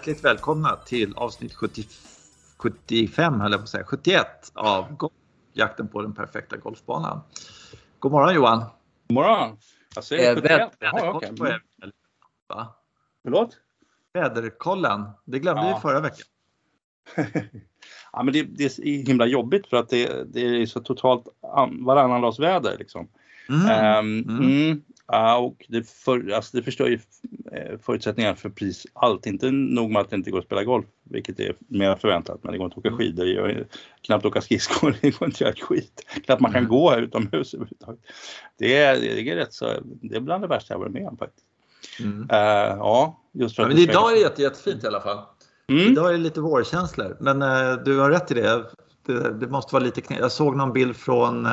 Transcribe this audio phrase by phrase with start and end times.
[0.00, 1.82] hjärtligt välkomna till avsnitt 70,
[2.56, 5.12] 75, höll jag på att säga, 71 av Golf,
[5.52, 7.20] jakten på den perfekta golfbanan.
[7.98, 8.58] God morgon Johan!
[9.08, 9.56] God morgon!
[9.94, 10.70] Jag säger 71.
[10.78, 11.30] Jaha, okej.
[11.30, 11.62] Väderkoll på er,
[12.48, 12.74] va?
[13.22, 13.56] Förlåt?
[14.12, 15.74] Väderkollen, det glömde Ja.
[15.74, 16.26] vi förra veckan.
[18.12, 21.24] Ja, men det, det är himla jobbigt för att det, det är så totalt
[21.56, 23.08] an, varannan dags väder liksom.
[23.48, 23.66] Mm.
[23.70, 24.82] Ehm, Mm.
[25.12, 26.98] Mm, ja, och det, för, alltså det förstör ju
[27.52, 29.26] eh, förutsättningarna för precis allt.
[29.26, 32.52] Inte nog med att det inte går att spela golf, vilket är mer förväntat, men
[32.52, 32.94] det går inte att Mm.
[32.94, 33.66] åka skidor, det gör,
[34.02, 36.04] knappt åka skridskor, det går inte att göra ett skit.
[36.24, 36.70] Knappt man kan Mm.
[36.70, 38.00] gå här utomhus överhuvudtaget.
[38.58, 41.16] Det är, det är rätt så, det är bland det värsta jag varit med om
[41.16, 41.46] faktiskt.
[42.00, 42.28] Mm.
[42.30, 42.38] Eh,
[42.78, 45.18] ja, just för Ja, att men idag är det jätte, jättefint i alla fall.
[45.68, 45.92] Mm.
[45.92, 48.64] Idag är det lite vårkänslor, men eh, du har rätt i det.
[49.06, 50.18] Det, det måste vara lite knä.
[50.18, 51.46] Jag såg någon bild från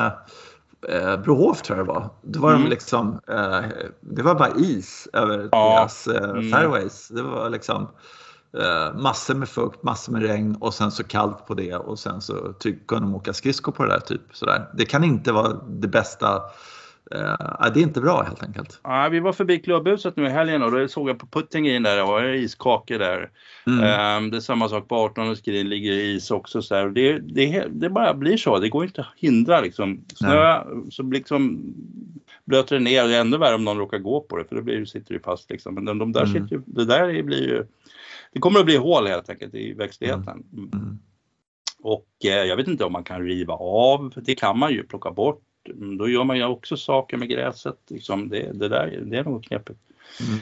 [0.88, 2.10] eh, Brohof tror jag det var.
[2.22, 2.62] Då var Mm.
[2.64, 3.60] de liksom, eh,
[4.00, 5.76] det var bara is över Ja.
[5.78, 6.50] deras eh, Mm.
[6.52, 7.08] fairways.
[7.08, 7.88] Det var liksom
[8.58, 12.20] eh, massor med fukt, massor med regn och sen så kallt på det och sen
[12.20, 12.34] så
[12.88, 14.00] kunde de åka skridskor på det där.
[14.00, 14.70] Typ, sådär.
[14.74, 16.42] Det kan inte vara det bästa.
[17.14, 18.80] Eh, nej, det är inte bra helt enkelt.
[18.84, 21.82] Ja, vi var förbi klubbhuset nu i helgen och då såg jag på puttingen green
[21.82, 23.30] där, det var iskakor där.
[23.66, 23.84] Mm.
[23.84, 26.62] Ehm, det är samma sak på 18 green, ligger i is också.
[26.62, 26.86] Så här.
[26.86, 30.04] Och Det, det, det bara blir så, det går inte att hindra liksom.
[30.14, 31.74] Snö så liksom
[32.44, 34.56] blöter det ner och det är ännu värre om någon råkar gå på det för
[34.56, 35.74] då blir, sitter det fast liksom.
[35.74, 36.32] Men de, de där Mm.
[36.48, 37.66] sitter det där blir ju,
[38.32, 40.44] det kommer att bli hål helt enkelt i växtligheten.
[40.52, 40.70] Mm.
[40.72, 40.98] Mm.
[41.82, 45.10] Och eh, jag vet inte om man kan riva av, det kan man ju plocka
[45.10, 45.42] bort.
[45.70, 47.78] Mm, Då gör man ju också saker med gräset.
[47.88, 49.80] Liksom det, det där det är nog knepigt.
[50.20, 50.40] Mm.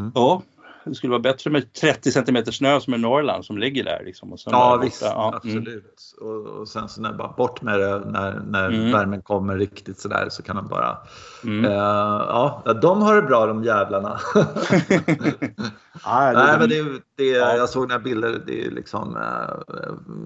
[0.00, 0.12] Mm.
[0.14, 0.42] Ja,
[0.84, 4.02] det skulle vara bättre med 30 centimeter snö som i Norrland som ligger där.
[4.04, 5.34] Liksom, och sen Ja visst, Ja, mm.
[5.36, 6.14] absolut.
[6.20, 8.92] Och, och sen så när bara bort med det när, när Mm.
[8.92, 10.96] värmen kommer riktigt sådär så kan de bara...
[11.44, 11.64] Mm.
[11.64, 14.18] Eh, ja, de har det bra de jävlarna.
[14.34, 14.44] Ja,
[16.34, 17.56] Nej, det, men det, det, Ja.
[17.56, 19.54] Jag såg några bilder, det är liksom, eh,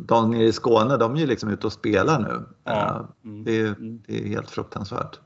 [0.09, 2.43] de nere i Skåne, de är ju liksom ute och spelar nu.
[2.65, 2.73] Ja.
[2.73, 3.45] Eh, Mm.
[3.45, 4.03] det, är- Mm.
[4.07, 5.21] det är helt fruktansvärt.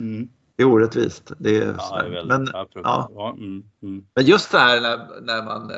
[0.00, 0.28] mm.
[0.56, 1.32] Det är orättvist.
[1.38, 2.66] Det är, Ja, det är men, ja,
[3.14, 3.34] ja.
[3.38, 3.62] Mm.
[3.82, 4.04] Mm.
[4.14, 5.76] Men just det här när, när man eh,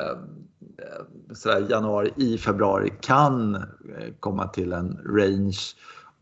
[0.79, 3.63] eh, sådär januari, i februari kan eh,
[4.21, 5.59] komma till en range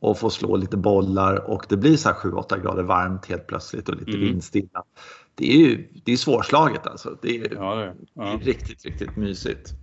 [0.00, 3.88] och få slå lite bollar och det blir så här 7-8 grader varmt helt plötsligt
[3.88, 4.20] och lite Mm.
[4.20, 4.82] vindstilla.
[5.34, 7.16] Det är ju det är svårslaget alltså.
[7.22, 8.32] Det är, Ja, det, det ja.
[8.32, 9.74] är riktigt, riktigt mysigt.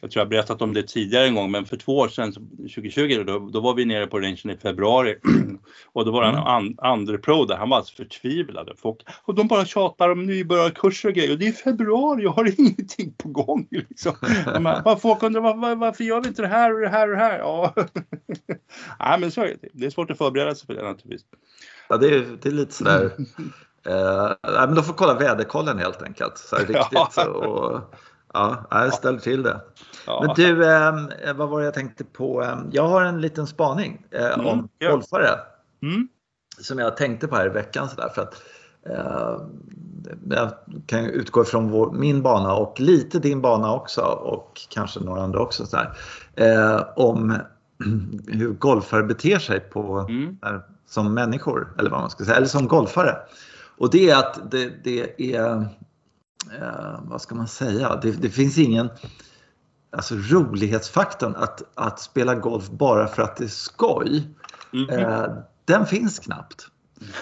[0.00, 2.40] Jag tror jag berättat om det tidigare en gång, men för två år sedan, så-
[2.40, 5.16] 2020, då, då var vi nere på rangen i februari.
[5.92, 6.46] och då var en Mm.
[6.46, 8.70] an, andre pro där, han var alltså förtvivlad.
[8.76, 11.32] Folk, och de bara tjatar om nybörjarkurser och grejer.
[11.32, 13.66] Och det är februari, jag har ingenting på gång.
[13.70, 14.14] Liksom.
[14.84, 17.16] Bara folk undrar var, var, varför gör vi inte det här och det här och
[17.16, 17.38] det här?
[17.38, 17.74] Ja.
[19.00, 19.68] Nej, men så är det.
[19.72, 21.24] Det är svårt att förbereda sig för det naturligtvis.
[21.88, 23.10] Ja, det, är, det är lite sådär.
[23.86, 24.32] Eh,
[24.66, 26.38] men de får kolla väderkollen helt enkelt.
[26.38, 26.76] Så riktigt.
[27.16, 27.24] Ja.
[27.26, 27.94] Och,
[28.34, 29.60] ja, jag ställer till det.
[30.06, 30.24] Ja.
[30.26, 32.42] Men du, eh, vad var det jag tänkte på?
[32.42, 34.90] Eh, Jag har en liten spaning eh, Mm, om ja.
[34.90, 35.28] golfare
[35.82, 36.08] Mm.
[36.60, 37.88] som jag tänkte på här i veckan.
[37.88, 38.42] Så där, för att,
[38.90, 39.40] eh,
[40.30, 40.50] jag
[40.86, 45.40] kan utgå från vår, min bana och lite din bana också och kanske några andra
[45.40, 45.66] också.
[45.66, 45.92] Så där,
[46.36, 47.34] eh, om
[48.26, 50.38] hur golfare beter sig på, Mm.
[50.42, 53.16] där, som människor eller vad man ska säga, eller som golfare.
[53.78, 55.66] Och det är att det, det är,
[56.60, 58.88] eh, vad ska man säga, det, det finns ingen
[59.96, 64.28] alltså rolighetsfaktorn att, att spela golf bara för att det är skoj.
[64.72, 64.88] Mhm.
[64.90, 65.26] Eh,
[65.64, 66.66] den finns knappt.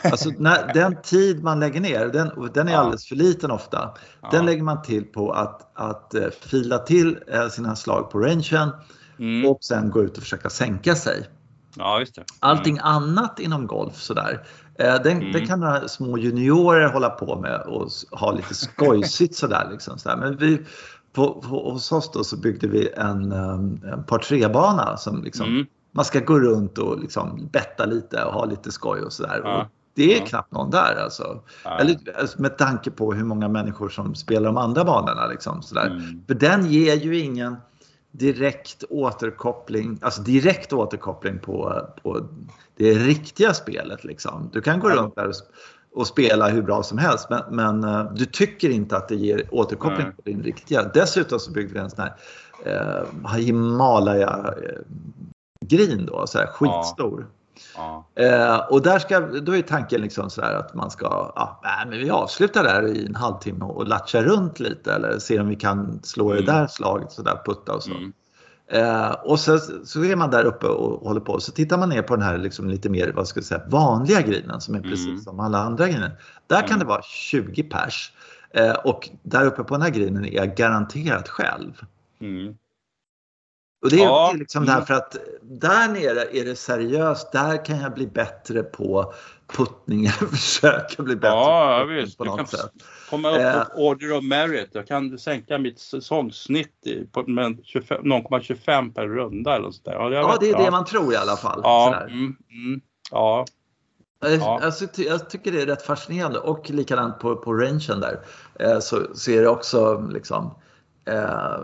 [0.05, 2.79] Alltså när, den tid man lägger ner, den, den är Ja.
[2.79, 3.95] alldeles för liten ofta.
[4.21, 4.29] Ja.
[4.31, 8.71] Den lägger man till på att, att eh, fila till eh, sina slag på rangen
[9.19, 9.51] Mm.
[9.51, 11.29] och sen gå ut och försöka sänka sig.
[11.77, 12.25] Ja, just det.
[12.41, 14.47] Allting annat inom golf sådär,
[14.77, 15.33] den, Mm.
[15.33, 19.69] det kan några små juniorer hålla på med och ha lite skojsigt sådär.
[19.71, 20.17] Liksom, sådär.
[20.17, 20.63] Men vi,
[21.13, 25.47] på, på, hos oss då så byggde vi en, um, en par tre-bana som liksom,
[25.47, 25.67] Mm.
[25.93, 29.41] man ska gå runt och liksom betta lite och ha lite skoj och sådär.
[29.45, 29.61] Ja.
[29.63, 30.27] Och det är Ja.
[30.27, 31.41] knappt någon där alltså.
[31.65, 31.79] Ja.
[31.79, 35.27] Eller alltså, med tanke på hur många människor som spelar de andra banorna.
[35.27, 35.87] Liksom, sådär.
[35.87, 36.23] Mm.
[36.27, 37.57] För den ger ju ingen
[38.13, 42.29] direkt återkoppling, alltså direkt återkoppling på, på
[42.77, 44.05] det riktiga spelet.
[44.05, 44.51] Liksom.
[44.53, 44.97] Du kan gå Ja.
[44.97, 45.35] runt där och,
[45.95, 49.49] och spela hur bra som helst men, men eh, du tycker inte att det ger
[49.51, 50.17] återkoppling Nej.
[50.17, 50.91] på din riktiga.
[50.95, 52.15] Dessutom så byggde vi en sån här
[52.65, 57.21] eh, Himalaya eh, då, så här skitstor.
[57.21, 57.42] Ja.
[58.15, 61.87] Eh, och där ska, då är tanken liksom så här att man ska, ja, nej,
[61.89, 65.57] men vi avslutar där i en halvtimme och latcha runt lite eller se om vi
[65.57, 66.55] kan slå det Mm.
[66.55, 67.91] där slaget så där putta och så.
[67.91, 68.13] Mm.
[68.73, 72.03] Eh, och så, så är man där uppe och håller på så tittar man ner
[72.03, 75.07] på den här liksom lite mer vad ska jag säga, vanliga greenen som är precis
[75.07, 75.21] Mm.
[75.21, 76.13] som alla andra grejer.
[76.47, 76.79] Där kan Mm.
[76.79, 78.13] det vara 20 pers.
[78.55, 81.73] Eh, och där uppe på den här grinen är jag garanterat själv.
[82.21, 82.55] Mm.
[83.83, 84.31] Och det är, ja.
[84.33, 84.75] det liksom mm.
[84.75, 87.33] därför att där nere är det seriöst.
[87.33, 89.15] Där kan jag bli bättre på
[89.57, 92.19] puttningar, försöka bli bättre ja, på, visst.
[92.19, 92.71] på något sätt.
[93.11, 93.65] Komma upp eh.
[93.65, 94.71] på order of merit.
[94.73, 99.93] Jag kan sänka mitt säsongssnitt på 0,25 per runda eller sådär.
[99.93, 101.61] Ja, ja det är det man tror i alla fall.
[101.63, 102.81] Ja, mm, mm,
[103.11, 103.47] ja.
[104.21, 104.61] Ja.
[104.63, 108.21] Alltså, jag tycker det är rätt fascinerande och likadant på, på rangen där
[108.61, 110.55] eh, så, så är det också liksom
[111.05, 111.59] eh,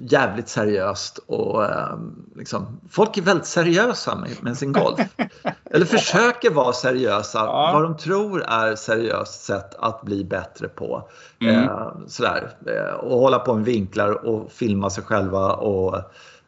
[0.00, 1.98] jävligt seriöst och eh,
[2.36, 5.00] liksom, folk är väldigt seriösa med, med sin golf.
[5.70, 7.70] Eller försöker vara seriösa, ja.
[7.74, 11.08] vad de tror är seriöst sätt att bli bättre på.
[11.40, 11.64] Mm.
[11.64, 12.50] Eh, sådär.
[12.66, 15.96] Eh, och hålla på med vinklar och filma sig själva och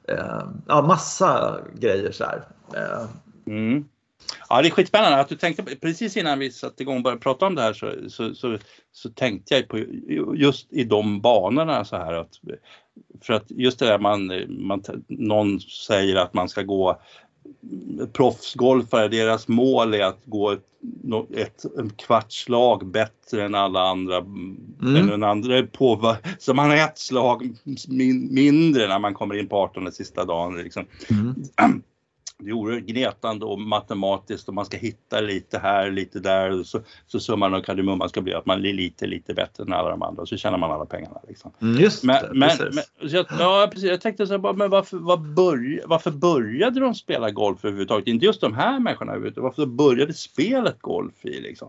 [0.08, 2.42] eh, ja, massa grejer sådär.
[2.74, 3.06] Eh,
[3.46, 3.84] mm.
[4.48, 7.46] Ja, det är skitspännande att du tänkte precis innan vi satte igång och började prata
[7.46, 8.58] om det här så, så, så,
[8.92, 9.78] så, tänkte jag på
[10.36, 12.40] just i de banorna så här att
[13.22, 17.00] för att just det där man, man någon säger att man ska gå
[18.12, 20.64] proffsgolfare, deras mål är att gå ett,
[21.36, 24.16] ett en kvarts slag bättre än alla andra.
[24.16, 25.10] Mm.
[25.10, 27.56] Än andra på, så man har ett slag
[27.88, 30.62] min, mindre när man kommer in på 18 sista dagen.
[30.62, 30.86] Liksom.
[31.10, 31.34] Mm.
[32.44, 36.66] det är oerhört gnetande och matematiskt och man ska hitta lite här, lite där och
[36.66, 39.90] så, så summan och kardemumman ska bli att man blir lite, lite bättre än alla
[39.90, 41.20] de andra och så tjänar man alla pengarna.
[41.28, 41.52] Liksom.
[41.60, 42.90] Mm, just men, det, men, precis.
[43.00, 43.90] Men, jag, ja, precis.
[43.90, 48.06] Jag tänkte så här, men varför, var börj, varför började de spela golf överhuvudtaget?
[48.06, 49.12] Inte just de här människorna.
[49.36, 51.68] Varför började spelet golf i liksom?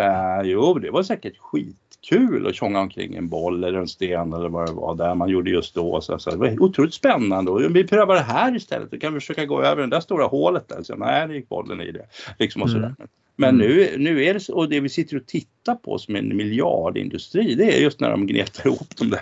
[0.00, 4.32] Uh, jo, det var säkert skit kul att tjonga omkring en boll eller en sten
[4.32, 6.00] eller vad det var där man gjorde just då.
[6.00, 8.90] Så, så det var otroligt spännande och vi prövar det här istället.
[8.90, 10.82] Då kan vi försöka gå över det där stora hålet där.
[10.82, 12.06] Så, nej, det gick bollen i det.
[12.38, 12.94] Liksom och mm.
[13.40, 13.66] Men mm.
[13.68, 17.54] nu, nu är det så, och det vi sitter och tittar på som en miljardindustri
[17.54, 19.20] det är just när de gnetar ihop de där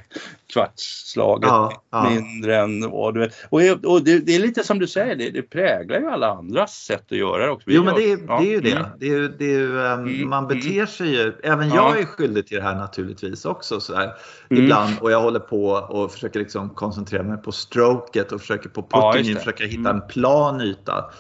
[0.53, 2.11] kvartsslaget ja, ja.
[2.11, 5.43] mindre än och, du, och, och det, det, är lite som du säger, det, det,
[5.43, 7.71] präglar ju alla andras sätt att göra det också.
[7.71, 8.41] Jo men det är, ja.
[8.41, 8.73] det är ju det.
[8.73, 8.87] Mm.
[8.99, 10.29] det, är, det är, um.
[10.29, 10.87] Man beter mm.
[10.87, 14.13] sig ju, även jag är skyldig till det här naturligtvis också sådär,
[14.51, 14.63] mm.
[14.63, 18.83] ibland och jag håller på och försöker liksom koncentrera mig på stroket och försöker på
[18.83, 21.11] puttingen, försöka hitta en plan yta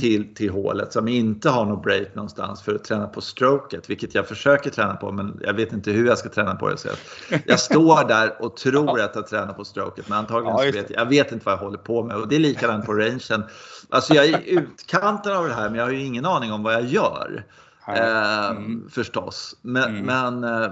[0.00, 4.14] till, till hålet som inte har något break någonstans för att träna på stroket, vilket
[4.14, 6.76] jag försöker träna på men jag vet inte hur jag ska träna på det.
[6.76, 6.88] Så
[7.46, 10.90] jag, står där och tror att jag tränar på stroket men antagligen ja, så vet
[10.90, 13.44] jag, jag vet inte vad jag håller på med och det är likadant på rangen.
[13.88, 16.62] Alltså jag är i utkanten av det här men jag har ju ingen aning om
[16.62, 17.44] vad jag gör.
[17.88, 18.88] Eh, mm.
[18.90, 19.56] Förstås.
[19.62, 20.40] Men, mm.
[20.40, 20.70] men eh,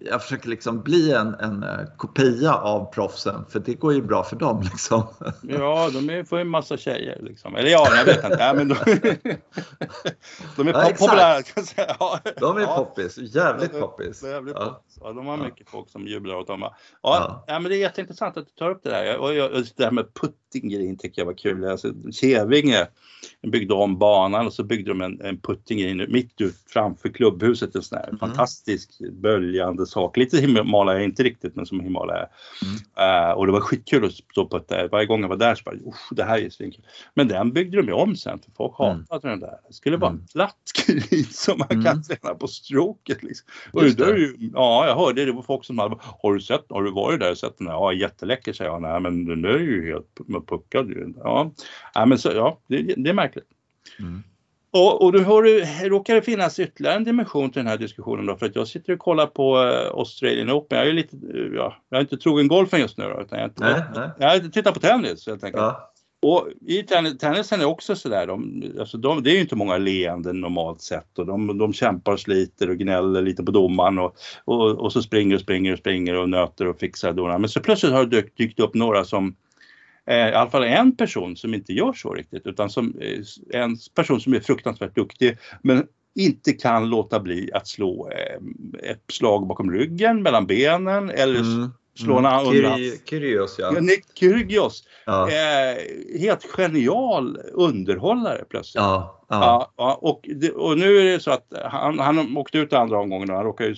[0.00, 4.24] jag försöker liksom bli en, en eh, kopia av proffsen för det går ju bra
[4.24, 4.62] för dem.
[4.62, 5.02] Liksom.
[5.42, 7.18] Ja, de är, får ju en massa tjejer.
[7.22, 7.56] Liksom.
[7.56, 8.36] Eller ja, jag vet inte.
[8.40, 8.74] Ja, men de,
[10.56, 11.42] de är ja, populära.
[11.42, 11.96] Kan säga.
[11.98, 12.20] Ja.
[12.40, 12.76] De är ja.
[12.76, 13.18] poppis.
[13.18, 14.22] Jävligt poppis.
[14.22, 14.64] Jävligt ja.
[14.64, 14.98] poppis.
[15.00, 16.60] Ja, de har mycket folk som jublar åt dem.
[17.02, 17.60] Ja, ja.
[17.60, 19.18] men det är jätteintressant att du tar upp det där.
[19.18, 19.30] Och
[19.76, 21.64] det här med putting tycker jag var kul.
[21.64, 22.88] Alltså, Kävinge
[23.42, 27.74] byggde om banan och så byggde de en, en putting mitt ut framför klubbhuset.
[27.74, 28.18] En sån här mm.
[28.18, 30.16] fantastisk böljande sak.
[30.16, 32.26] Lite Himalaya, inte riktigt men som Himalaya.
[32.62, 33.28] Mm.
[33.28, 34.88] Uh, och det var skitkul att stå på det.
[34.92, 35.76] Varje gång jag var där så bara,
[36.10, 36.84] det här är svinkul.
[37.14, 39.06] Men den byggde de om sen för folk mm.
[39.10, 39.40] hatade mm.
[39.40, 39.58] den där.
[39.68, 40.26] Det skulle vara en mm.
[40.26, 40.56] platt
[40.86, 41.84] gris som man mm.
[41.84, 43.22] kan träna på stroket.
[43.22, 43.48] Liksom.
[43.72, 44.18] Och det.
[44.18, 47.20] ju, ja, jag hörde det var folk som hade, har du sett, har du varit
[47.20, 47.66] där och sett den?
[47.66, 47.74] Här?
[47.74, 48.82] Ja, jätteläcker säger jag.
[48.82, 51.14] Nej, men den är ju helt puckad.
[51.16, 51.52] Ja,
[51.94, 53.48] ja men så, ja, det, det är märkligt.
[53.98, 54.22] Mm.
[54.72, 58.26] Och, och då har du, råkar det finnas ytterligare en dimension till den här diskussionen
[58.26, 60.78] då, för att jag sitter och kollar på uh, Australian Open.
[60.78, 63.50] Jag är lite, uh, ja, jag är inte trogen golfen just nu då, utan jag,
[63.56, 64.10] nej, nej.
[64.18, 65.62] jag tittar på tennis helt enkelt.
[65.62, 65.90] Ja.
[66.22, 69.76] Och i tennis, tennisen är också sådär, de, alltså de, det är ju inte många
[69.76, 74.16] leenden normalt sett och de, de kämpar och sliter och gnäller lite på domaren och,
[74.44, 77.38] och, och så springer och springer och springer och nöter och fixar domarna.
[77.38, 79.32] Men så plötsligt har det dykt, dykt upp några som eh,
[80.14, 84.20] i alla fall en person som inte gör så riktigt utan som eh, en person
[84.20, 89.72] som är fruktansvärt duktig men inte kan låta bli att slå eh, ett slag bakom
[89.72, 91.70] ryggen, mellan benen eller mm.
[91.98, 92.34] slå mm.
[92.46, 92.74] undan.
[93.04, 93.70] Kyrgios ja.
[93.70, 94.84] Nick Kyrgios.
[95.06, 95.28] Ja.
[95.30, 95.76] Eh,
[96.20, 98.82] helt genial underhållare plötsligt.
[98.82, 99.19] Ja.
[99.30, 99.72] Ja.
[99.76, 103.30] ja och, det, och, nu är det så att han, han åkte ut andra omgången
[103.30, 103.76] och han, råkade ju,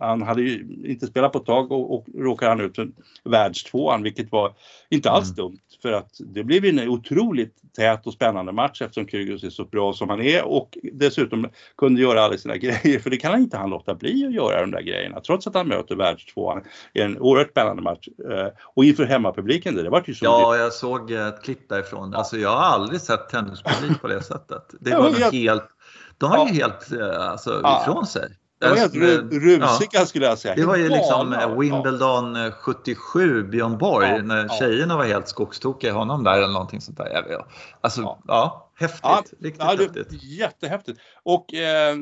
[0.00, 2.88] han hade ju inte spelat på ett tag och, och råkade han ut för
[3.24, 4.52] världstvåan vilket var
[4.88, 5.36] inte alls mm.
[5.36, 9.64] dumt för att det blev en otroligt tät och spännande match eftersom Kyrgios är så
[9.64, 13.40] bra som han är och dessutom kunde göra alla sina grejer för det kan han
[13.40, 16.62] inte han låta bli att göra de där grejerna trots att han möter världstvåan
[16.94, 18.08] i en oerhört spännande match.
[18.30, 20.24] Eh, och inför hemmapubliken, det, det var ju så.
[20.24, 22.14] Ja, jag såg ett klipp därifrån.
[22.14, 24.74] Alltså jag har aldrig sett tennispublik på det sättet.
[24.80, 25.62] Det var ja, helt,
[26.18, 26.48] de var ja.
[26.48, 27.82] ju helt eh, alltså, ja.
[27.82, 28.36] ifrån sig.
[28.60, 28.94] De var helt
[29.32, 30.06] rusiga ja.
[30.06, 30.54] skulle jag säga.
[30.54, 32.50] Det var ju liksom Wimbledon ja.
[32.50, 37.44] 77, Björn Borg, när tjejerna var helt skogstokiga i honom där eller någonting sånt där.
[37.80, 38.69] Alltså, ja.
[38.80, 40.22] Häftigt, ja, riktigt ja, häftigt.
[40.22, 41.00] Jättehäftigt.
[41.22, 41.96] Och eh,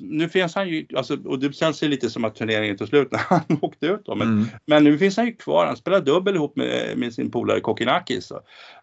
[0.00, 3.12] nu finns han ju, alltså, och det känns ju lite som att turneringen tog slut
[3.12, 4.14] när han åkte ut då.
[4.14, 4.46] Men, mm.
[4.66, 8.32] men nu finns han ju kvar, han spelar dubbel ihop med, med sin polare Kokinakis.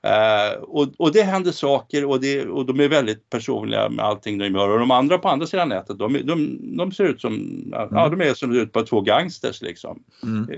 [0.03, 4.37] Eh, och, och det händer saker och, det, och de är väldigt personliga med allting
[4.37, 4.69] de gör.
[4.69, 7.87] Och de andra på andra sidan nätet, de, de, de ser ut som, mm.
[7.91, 10.03] ja de är som ut på två gangsters liksom.
[10.23, 10.49] Mm.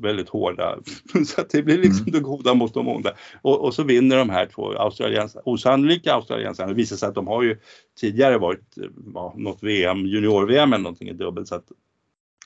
[0.00, 0.78] Väldigt hårda.
[1.26, 2.12] så det blir liksom mm.
[2.12, 3.12] det goda mot de onda.
[3.42, 6.68] Och, och så vinner de här två australiensarna, osannolika australiensarna.
[6.68, 7.58] Det visar sig att de har ju
[8.00, 8.78] tidigare varit,
[9.14, 11.46] ja, något VM, junior-VM eller någonting i dubbel.
[11.46, 11.64] Så att,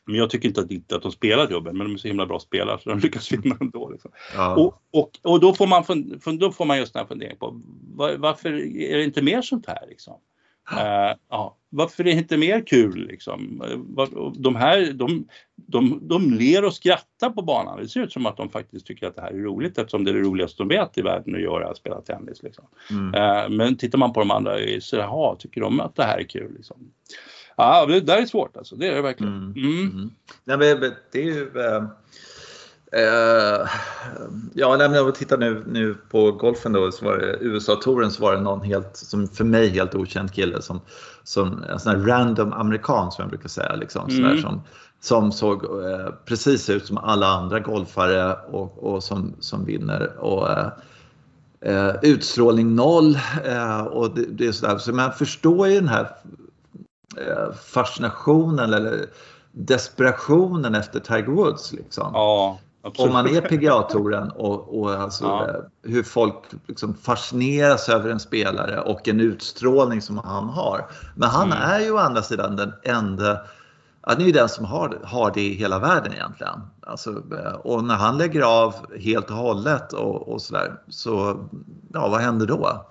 [0.07, 2.27] men jag tycker inte att, inte att de spelar dubbel, men de är så himla
[2.27, 3.91] bra spelare så de lyckas vinna ändå.
[3.91, 4.11] Liksom.
[4.35, 4.57] Ja.
[4.57, 7.61] Och, och, och då, får man fund, då får man just den här funderingen på
[7.95, 9.87] var, varför är det inte mer sånt här?
[9.89, 10.15] Liksom?
[10.73, 13.63] Uh, ja, varför är det inte mer kul liksom?
[14.35, 17.79] De här, de, de, de ler och skrattar på banan.
[17.79, 20.11] Det ser ut som att de faktiskt tycker att det här är roligt eftersom det
[20.11, 22.43] är det roligaste de vet i världen att göra, att spela tennis.
[22.43, 22.65] Liksom.
[22.91, 23.15] Mm.
[23.15, 26.25] Uh, men tittar man på de andra så jaha, tycker de att det här är
[26.25, 26.55] kul?
[26.57, 26.77] Liksom?
[27.57, 29.33] Ja, det där är svårt alltså, det är det verkligen.
[29.35, 29.53] Mm.
[29.57, 29.91] Mm.
[29.91, 30.11] Mm.
[30.45, 31.51] Nej, men det är ju...
[32.95, 33.69] Uh,
[34.55, 38.35] ja, när jag tittar nu, nu på golfen då, så var det USA-touren så var
[38.35, 40.81] det någon helt, som för mig helt okänd kille som,
[41.25, 44.17] som en sån här random amerikan som jag brukar säga, liksom, mm.
[44.17, 44.63] sådär, som,
[45.01, 50.21] som såg uh, precis ut som alla andra golfare och, och som, som vinner.
[50.21, 53.19] Och, uh, utstrålning noll
[53.91, 54.79] och det, det är sådär.
[54.79, 56.09] Så man förstår ju den här
[57.65, 59.07] fascinationen eller
[59.53, 61.73] desperationen efter Tiger Woods.
[61.73, 62.11] Liksom.
[62.15, 62.59] Ja.
[62.87, 63.09] Absolut.
[63.09, 65.49] Om man är PGA-touren och, och alltså, ja.
[65.49, 70.87] Eh, hur folk liksom fascineras över en spelare och en utstrålning som han har.
[71.15, 71.59] Men han mm.
[71.63, 73.41] är ju å andra sidan den enda
[74.09, 76.61] han är ju den som har, har det i hela världen egentligen.
[76.81, 81.45] Alltså, eh, och när han lägger av helt och hållet och, och sådär, så
[81.93, 82.87] ja, vad händer då?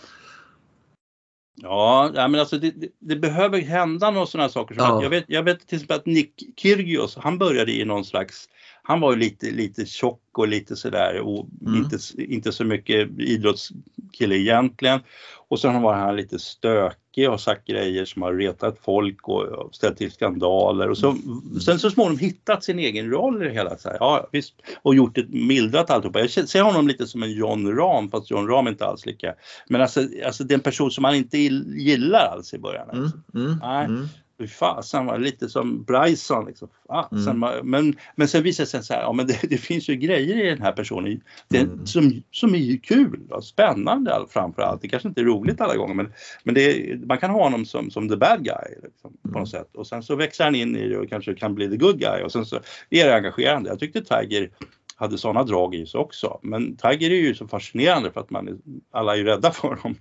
[1.55, 4.75] Ja, men alltså det, det, det behöver hända några sådana saker.
[4.75, 5.03] Som ja.
[5.03, 8.49] jag, vet, jag vet till exempel att Nick Kyrgios, han började i någon slags
[8.87, 11.75] han var ju lite, lite tjock och lite sådär och mm.
[11.75, 14.99] inte, inte så mycket idrottskille egentligen.
[15.47, 19.97] Och sen var han lite stökig och sagt grejer som har retat folk och ställt
[19.97, 21.59] till skandaler och så, mm.
[21.59, 23.77] sen så småningom hittat sin egen roll i det hela.
[23.77, 26.19] Så här, ja, visst, och gjort det, mildrat alltihopa.
[26.19, 29.33] Jag ser honom lite som en John Rahm fast John Rahm är inte alls lika.
[29.69, 32.89] Men alltså, alltså det är en person som man inte gillar alls i början.
[32.89, 33.17] Alltså.
[33.33, 34.07] Mm, mm, Nej.
[34.39, 36.45] Mm fy fasen var lite som Bryson.
[36.45, 36.67] Liksom.
[36.87, 37.69] Fasen, mm.
[37.69, 40.45] men, men sen visade det sig så här, ja, men det, det, finns ju grejer
[40.45, 41.85] i den här personen det, mm.
[41.85, 44.81] som, som är kul och spännande framför allt.
[44.81, 46.13] Det kanske inte är roligt alla gånger men,
[46.43, 49.45] men det, man kan ha honom som, som the bad guy liksom, på något mm.
[49.45, 49.75] sätt.
[49.75, 52.21] Och sen så växer han in i det och kanske kan bli the good guy
[52.23, 52.55] och sen så
[52.89, 53.69] är det engagerande.
[53.69, 54.49] Jag tyckte Tiger
[54.95, 56.39] hade sådana drag i sig också.
[56.41, 58.55] Men Tiger är ju så fascinerande för att man är,
[58.91, 59.95] alla är ju rädda för honom.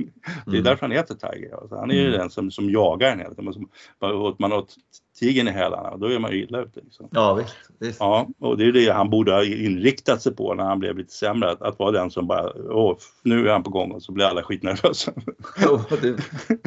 [0.46, 0.64] Det är mm.
[0.64, 1.60] därför han heter Tiger.
[1.60, 2.18] Alltså han är ju mm.
[2.18, 3.68] den som, som jagar en hela tiden.
[4.38, 4.64] Man har
[5.18, 6.80] tigern i hälarna, då är man ju illa ute.
[6.80, 7.08] Liksom.
[7.10, 8.00] Ja, visst, visst.
[8.00, 11.12] Ja, och det är det han borde ha inriktat sig på när han blev lite
[11.12, 11.50] sämre.
[11.50, 14.24] Att, att vara den som bara, åh, nu är han på gång och så blir
[14.24, 15.12] alla skitnervösa.
[15.62, 16.16] Jo, det,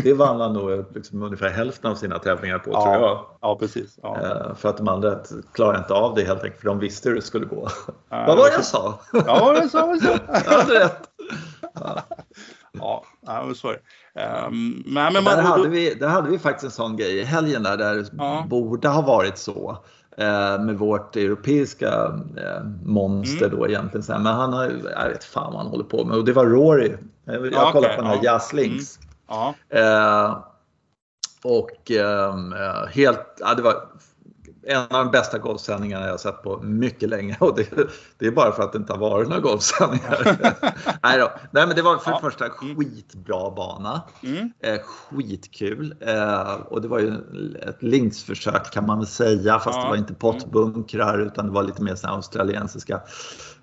[0.04, 3.26] det vann han nog liksom ungefär hälften av sina tävlingar på, ja, tror jag.
[3.42, 4.00] Ja, precis.
[4.02, 4.18] Ja.
[4.22, 5.20] Eh, för att de andra
[5.54, 7.68] klarade inte av det helt enkelt, för de visste hur det skulle gå.
[8.10, 9.00] Ja, Vad var det jag sa?
[9.14, 10.20] Ja, jag sa, jag sa.
[10.28, 11.10] Jag hade rätt.
[11.74, 12.02] Ja.
[12.82, 13.80] Ja, ja så är.
[14.48, 17.64] Um, men, men, där, hade vi, där hade vi faktiskt en sån grej i helgen
[17.64, 18.46] där, där ja.
[18.50, 19.78] borde ha varit så
[20.18, 21.88] eh, med vårt europeiska
[22.38, 23.60] eh, monster mm.
[23.60, 24.04] då egentligen.
[24.04, 24.20] Så här.
[24.20, 24.64] Men han har,
[24.96, 26.96] jag vet fan vad han håller på med och det var Rory.
[27.26, 28.34] Jag ja, kollade på den här ja.
[28.34, 29.00] Jazzlinks.
[29.00, 29.08] Mm.
[29.28, 29.54] Ja.
[29.70, 30.38] Eh,
[31.44, 33.76] och ehm, eh, helt, ja, det var
[34.68, 37.70] en av de bästa golfsändningarna jag sett på mycket länge och det,
[38.18, 40.38] det är bara för att det inte har varit några golfsändningar.
[41.04, 41.32] Nej, då.
[41.52, 42.76] Nej men det var för det första mm.
[42.76, 44.02] skitbra bana.
[44.24, 44.52] Mm.
[44.60, 45.96] Eh, skitkul.
[46.00, 47.14] Eh, och det var ju
[47.62, 49.84] ett linksförsök kan man väl säga fast ja.
[49.84, 53.02] det var inte pottbunkrar utan det var lite mer så australiensiska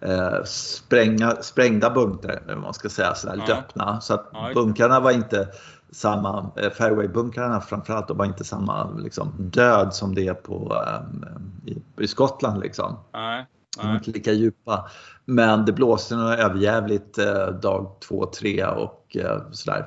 [0.00, 3.56] eh, spränga, sprängda bunkrar, man ska säga, så lite ja.
[3.56, 4.00] öppna.
[4.00, 5.48] Så att bunkrarna var inte
[5.94, 11.24] samma, eh, fairwaybunkrarna framförallt, de var inte samma liksom, död som det är på, um,
[11.66, 12.60] i, i, Skottland.
[12.60, 12.96] Liksom.
[13.12, 13.46] Nej.
[13.76, 14.90] De är inte lika djupa.
[15.24, 19.86] Men det blåste nog överjävligt eh, dag två, tre och eh, sådär.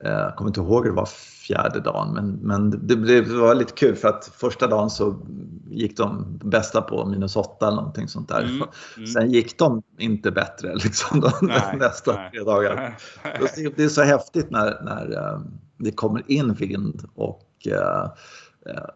[0.00, 1.08] Jag eh, kommer inte ihåg hur det var
[1.48, 5.16] fjärde dagen men, men det, det, var lite kul för att första dagen så
[5.70, 8.42] gick de bästa på minus åtta eller någonting sånt där.
[8.42, 8.56] Mm,
[8.96, 9.06] mm.
[9.06, 12.30] Sen gick de inte bättre liksom de nej, nästa nej.
[12.30, 12.96] tre dagar.
[13.76, 15.40] det är så häftigt när, när eh,
[15.78, 18.12] det kommer in vind och uh,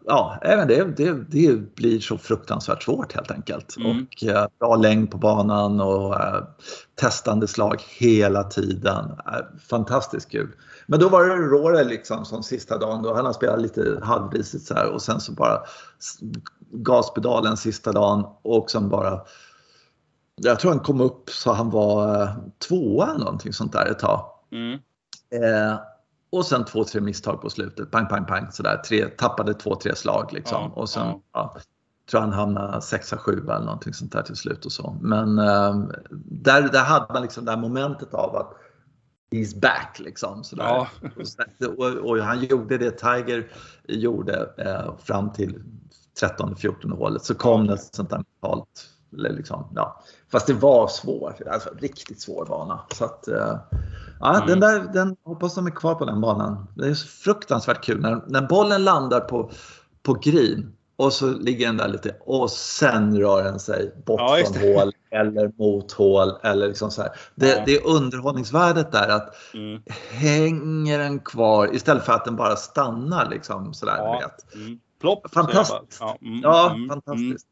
[0.06, 3.76] ja, även det, det, det blir så fruktansvärt svårt helt enkelt.
[3.76, 3.90] Mm.
[3.90, 6.44] Och uh, bra längd på banan och uh,
[7.00, 9.04] testande slag hela tiden.
[9.04, 10.48] Uh, fantastiskt kul.
[10.86, 13.14] Men då var det Rory liksom som sista dagen då.
[13.14, 15.62] Han har spelat lite halvrisigt så här och sen så bara
[16.72, 19.20] gaspedalen sista dagen och sen bara
[20.36, 22.28] jag tror han kom upp så han var
[22.68, 24.24] tvåa eller någonting sånt där ett tag.
[24.52, 24.78] Mm.
[25.32, 25.78] Eh,
[26.32, 27.90] och sen två, tre misstag på slutet.
[27.90, 28.52] Pang, pang, pang.
[28.52, 28.76] Sådär.
[28.76, 30.62] Tre, tappade två, tre slag liksom.
[30.62, 31.22] Ja, och sen ja.
[31.32, 31.56] ja,
[32.10, 34.96] tror han hamnade sexa, sju eller någonting sånt där till slut och så.
[35.00, 35.74] Men eh,
[36.20, 38.54] där, där hade man liksom det här momentet av att
[39.30, 40.44] he's back liksom.
[40.44, 40.64] Sådär.
[40.64, 40.88] Ja.
[41.68, 43.52] Och, och, och han gjorde det Tiger
[43.88, 45.62] gjorde eh, fram till
[46.20, 47.24] 13-14 hålet.
[47.24, 50.02] Så kom det ett sånt där mentalt liksom, ja.
[50.32, 52.80] Fast det var svårt, alltså riktigt svår bana.
[52.94, 53.56] Så att, eh,
[54.20, 54.46] ja, Mm.
[54.48, 56.66] den där, den, hoppas de är kvar på den banan.
[56.74, 59.50] Det är så fruktansvärt kul när, när bollen landar på,
[60.02, 64.38] på green och så ligger den där lite och sen rör den sig bort Ja,
[64.46, 67.02] från hål eller mot hål eller liksom så.
[67.34, 67.62] Det, Ja.
[67.66, 69.82] det är underhållningsvärdet där att Mm.
[70.10, 73.96] hänger den kvar istället för att den bara stannar liksom sådär.
[73.96, 74.18] Ja.
[74.20, 74.54] vet.
[74.54, 74.78] Mm.
[75.00, 75.30] Plopp.
[75.34, 75.98] Fantastiskt.
[76.00, 77.46] Ja, mm, Ja, mm, fantastiskt.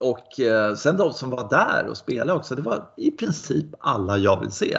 [0.00, 0.12] Eh, Mm.
[0.12, 0.14] Mm.
[0.16, 4.18] Och eh, sen de som var där och spelade också, det var i princip alla
[4.18, 4.78] jag vill se.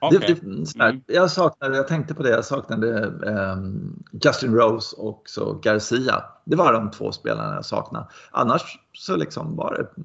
[0.00, 0.18] Okej.
[0.20, 1.02] Det, det, sådär, Mm.
[1.06, 6.24] Jag saknade, jag tänkte på det, jag saknade ehm, Justin Rose och så Garcia.
[6.44, 8.06] Det var de två spelarna jag saknade.
[8.30, 10.02] Annars så liksom var det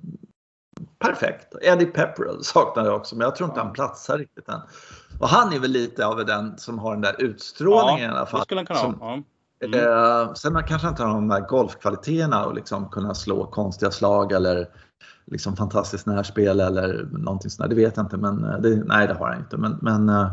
[0.99, 1.53] perfekt.
[1.61, 3.63] Eddie Pepperell saknade jag också, men jag tror inte Ja.
[3.63, 4.59] han platsar riktigt än.
[5.19, 8.39] Och han är väl lite av den som har den där utstrålningen i alla fall.
[8.77, 9.21] som, ha.
[9.63, 9.79] Mm.
[9.79, 14.31] Eh, sen man kanske inte har de där golfkvaliteterna och liksom kunna slå konstiga slag
[14.31, 14.67] eller
[15.25, 17.75] liksom fantastiskt närspel eller någonting sånt där.
[17.75, 19.57] Det vet jag inte, men eh, det, nej det har han inte.
[19.57, 20.27] Men, men eh,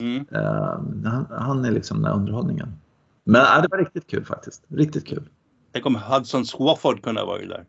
[0.00, 0.26] Mm.
[0.32, 2.68] eh, han, han är liksom den här underhållningen.
[3.24, 4.64] Men äh, det var riktigt kul faktiskt.
[4.68, 5.28] Riktigt kul.
[5.72, 7.64] Tänk om Hudson Swafford kunde vara där.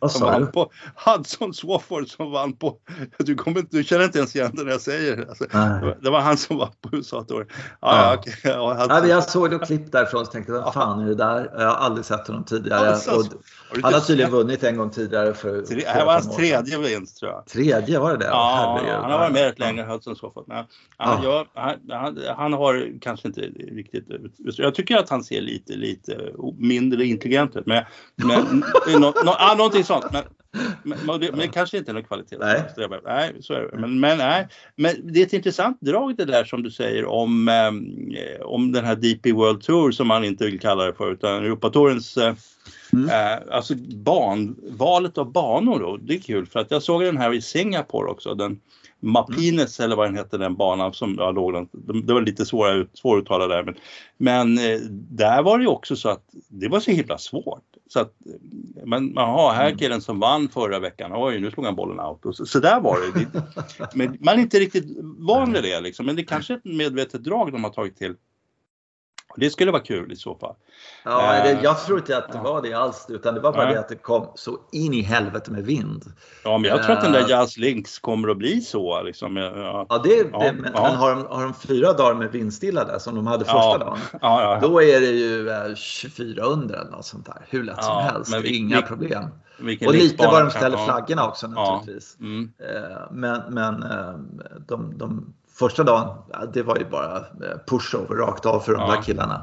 [0.00, 0.46] Vad sa vann du?
[0.46, 0.70] på,
[1.06, 2.76] Hudson Swafford som vann på,
[3.18, 5.28] du, kommer, du känner inte ens igen det när jag säger det.
[5.28, 5.44] Alltså,
[6.02, 7.34] det, var, han som var på USA då.
[7.40, 7.44] Ja,
[7.80, 8.16] Ja.
[8.18, 8.34] okej.
[8.44, 11.50] Ja, Nej, men jag såg ett klipp därifrån och tänkte, vad fan är det där?
[11.58, 12.88] Jag har aldrig sett honom tidigare.
[12.90, 13.24] Alltså, Och
[13.76, 16.78] har han har tydligen vunnit en gång tidigare för Tre- Det här var hans tredje
[16.78, 17.46] vinst tror jag.
[17.46, 18.26] Tredje var det det?
[18.26, 18.94] Ja, Herregud.
[19.02, 20.44] han har varit med rätt länge, Hudson Swafford.
[20.46, 21.24] Men han, Ja.
[21.24, 24.04] gör, han, han, han har kanske inte riktigt...
[24.38, 26.18] Jag tycker att han ser lite, lite
[26.58, 27.66] mindre intelligent ut.
[27.66, 27.84] Men,
[28.16, 28.64] men
[28.98, 30.04] nå, nå, ja, någonting sånt.
[30.12, 30.24] Men,
[30.82, 32.36] men, men, det, men det kanske inte är någon kvalitet.
[32.40, 32.62] Nej.
[33.04, 33.78] nej så är det.
[33.78, 34.48] Men, men, nej.
[34.76, 38.84] men det är ett intressant drag det där som du säger om, eh, om den
[38.84, 42.34] här DP World Tour som man inte vill kalla det för utan Europatorens eh,
[42.92, 43.08] Mm.
[43.08, 43.74] Eh, alltså
[44.04, 47.42] ban, valet av banor då, det är kul för att jag såg den här i
[47.42, 48.34] Singapore också.
[48.34, 48.60] Den
[49.00, 51.68] Mapines eller vad den hette den banan som jag låg den.
[52.06, 53.74] Det var lite svåra, ut- svåruttalat där men,
[54.16, 57.64] men eh, där var det ju också så att det var så himla svårt.
[57.92, 58.14] Så att,
[58.86, 62.26] men jaha, här är killen som vann förra veckan, oj nu slog han bollen out.
[62.26, 63.28] Och så, så där var det.
[63.94, 64.84] Men man är inte riktigt
[65.18, 66.06] van vid det liksom.
[66.06, 68.14] Men det kanske är ett medvetet drag de har tagit till.
[69.36, 70.54] Det skulle vara kul i så fall.
[71.04, 72.42] Ja, Eh, det, jag tror inte att det ja.
[72.52, 73.74] var det alls, utan det var bara Nej.
[73.74, 76.04] det att det kom så in i helvete med vind.
[76.44, 77.28] Ja, men jag tror att den där Eh.
[77.30, 79.02] Jazz Links kommer att bli så.
[79.02, 79.36] Liksom.
[79.36, 80.82] Ja, Ja, det, Ja, det, men, ja.
[80.82, 83.78] men har, de, har de fyra dagar med vindstilla där som de hade första Ja.
[83.78, 84.68] dagen, ja, ja.
[84.68, 87.46] då är det ju eh, 24 under eller något sånt där.
[87.48, 89.24] Hur lätt Ja, som helst, vi- inga vi- problem.
[89.86, 90.84] Och lite var de ställer ja.
[90.84, 92.16] flaggorna också naturligtvis.
[92.20, 92.50] Mm.
[92.58, 94.14] Eh, Men, men eh,
[94.68, 96.08] de, de första dagen,
[96.52, 97.22] det var ju bara eh,
[97.66, 98.94] pushover rakt av för de Ja.
[98.94, 99.42] där killarna.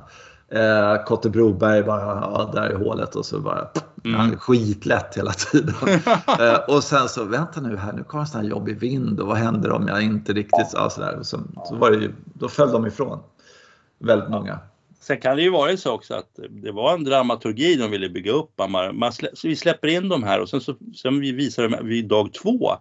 [0.50, 3.68] Eh, Kotte Broberg bara, ja, där är hålet och så bara,
[4.06, 4.20] Mm.
[4.20, 5.76] han skitlätt hela tiden.
[6.40, 9.28] eh, och sen så, vänta nu här, nu kommer en sån här jobbig vind och
[9.28, 11.20] vad händer om jag inte riktigt, ja, så där.
[11.22, 13.20] Så, så var det ju, då föll de ifrån.
[14.00, 14.60] Väldigt många.
[15.08, 18.32] Sen kan det ju vara så också att det var en dramaturgi de ville bygga
[18.32, 18.52] upp.
[18.94, 21.88] Man, slä, så vi släpper in dem här och sen så sen vi visar dem
[21.88, 22.72] vid dag två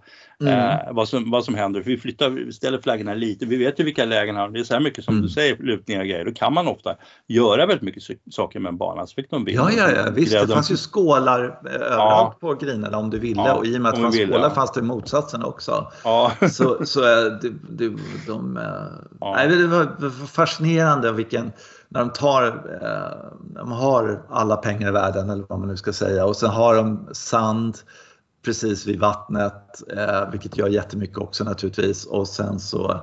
[0.40, 0.52] Mm.
[0.70, 1.80] eh, vad, som, vad som händer.
[1.80, 3.46] Vi flyttar, vi ställer flaggorna lite.
[3.46, 4.48] Vi vet ju vilka lägen har.
[4.48, 5.26] Det är så här mycket som Mm.
[5.26, 6.24] du säger, lutningar och grejer.
[6.24, 6.94] Då kan man ofta
[7.26, 9.06] göra väldigt mycket saker med en bana.
[9.06, 9.70] Så fick de vinna.
[9.76, 10.32] Ja, ja, ja, visst.
[10.32, 13.42] Det fanns ju skålar eh, överallt på grinerna om du ville.
[13.42, 14.50] Ja, och i och med att det fanns skålar ja.
[14.50, 15.92] fanns det motsatsen också.
[16.04, 16.32] Ja.
[16.50, 18.62] Så, så eh, det, det, de, eh,
[19.20, 19.34] Ja.
[19.36, 21.52] nej, det var fascinerande vilken,
[21.88, 22.42] när de tar,
[22.82, 26.50] eh, de har alla pengar i världen eller vad man nu ska säga och sen
[26.50, 27.78] har de sand
[28.44, 33.00] precis vid vattnet, eh, vilket gör jättemycket också naturligtvis och sen så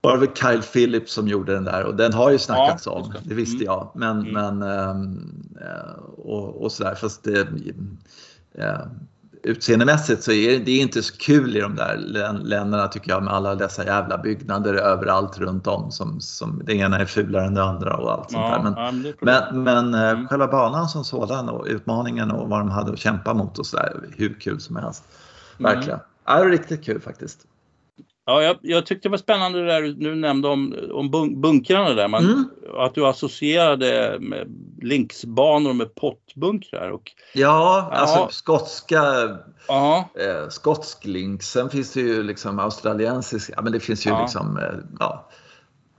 [0.00, 2.92] var det väl Kyle Phillips som gjorde den där och den har ju snackats Ja,
[2.92, 3.34] om, det.
[3.34, 3.64] visste Mm.
[3.66, 3.90] jag.
[3.94, 4.32] Men, Mm.
[4.58, 7.48] men ehm, eh, och, och sådär fast det,
[8.54, 8.80] eh,
[9.42, 11.96] utseendemässigt så är det inte så kul i de där
[12.42, 16.98] länderna tycker jag med alla dessa jävla byggnader överallt runt om som, som det ena
[16.98, 18.62] är fulare än det andra och allt sånt där.
[18.62, 20.28] Men, ja, men, men eh, mm.
[20.28, 24.08] själva banan som sådan och utmaningen och vad de hade att kämpa mot och sådär,
[24.16, 25.04] hur kul som helst.
[25.58, 25.74] Mm.
[25.74, 25.98] Verkligen.
[26.24, 27.46] Ja, det var riktigt kul faktiskt.
[28.24, 32.08] Ja, jag, jag, tyckte det var spännande det där du nämnde om, om bunkrarna där.
[32.08, 32.44] Man, mm.
[32.76, 34.48] Att du associerade med
[34.82, 36.90] linksbanor med pottbunkrar.
[36.90, 39.02] Och, ja, ja, alltså skotska,
[39.68, 41.42] eh, skotsk link.
[41.42, 44.20] Sen finns det ju liksom australiensisk, ja men det finns ju ja.
[44.20, 45.28] liksom, eh, ja.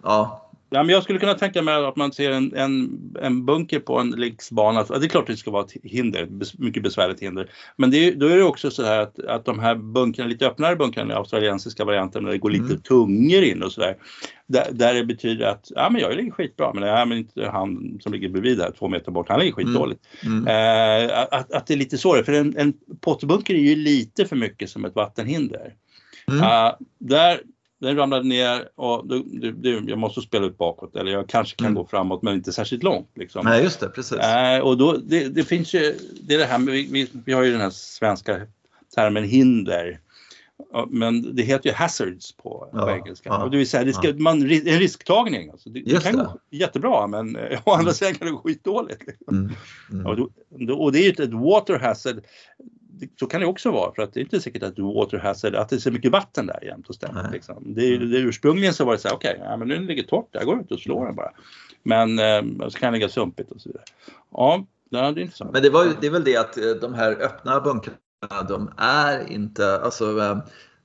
[0.03, 0.42] ja.
[0.73, 3.99] Ja, men jag skulle kunna tänka mig att man ser en, en, en bunker på
[3.99, 4.83] en linksbana.
[4.83, 7.49] Det är klart det ska vara ett hinder, mycket besvärligt hinder.
[7.75, 10.47] Men det är, då är det också så här att, att de här bunkrarna, lite
[10.47, 12.81] öppnare bunkrarna, australiensiska varianten, där det går lite mm.
[12.81, 13.95] tungor in och sådär.
[14.47, 17.99] Där, där det betyder att, ja men jag ligger skitbra, men, ja, men inte han
[18.01, 20.01] som ligger bredvid där två meter bort, han ligger skitdåligt.
[20.25, 20.47] Mm.
[20.47, 21.09] Mm.
[21.09, 24.35] Eh, att, att det är lite så, för en, en pottbunker är ju lite för
[24.35, 25.73] mycket som ett vattenhinder.
[26.27, 26.41] Mm.
[26.41, 27.39] Uh, där,
[27.83, 31.55] den ramlade ner och du, du, du, jag måste spela ut bakåt eller jag kanske
[31.55, 31.75] kan mm.
[31.75, 33.09] gå framåt men inte särskilt långt.
[33.15, 33.45] Liksom.
[33.45, 34.17] Nej just det, precis.
[34.17, 37.43] Äh, och då, det, det, finns ju, det är det här med, vi, vi, har
[37.43, 38.41] ju den här svenska
[38.95, 39.99] termen hinder.
[40.89, 43.29] Men det heter ju hazards på, ja, på engelska.
[43.29, 44.15] Ja, och det vill säga, det ska, ja.
[44.17, 45.49] man, en risktagning.
[45.49, 45.69] Alltså.
[45.69, 46.23] Det, det kan det.
[46.23, 47.93] gå jättebra men å andra mm.
[47.93, 49.07] sidan kan det gå skitdåligt.
[49.07, 49.37] Liksom.
[49.37, 49.51] Mm.
[49.91, 50.05] Mm.
[50.05, 50.15] Och,
[50.49, 52.23] då, och det är ju ett water hazard
[53.19, 55.69] så kan det också vara för att det är inte säkert att water hazard, att
[55.69, 57.31] det är så mycket vatten där jämt och ständigt.
[57.31, 57.63] Liksom.
[57.75, 60.29] Det, det, ursprungligen så var det så här, okej, okay, ja, men nu ligger torrt
[60.31, 61.31] jag går ut och slår den bara.
[61.83, 63.83] Men eh, så kan det ligga sumpigt och så vidare.
[64.31, 65.51] Ja, det är intressant.
[65.53, 69.31] Men det, var, det är väl det att eh, de här öppna bunkrarna, de är
[69.31, 70.37] inte, alltså eh,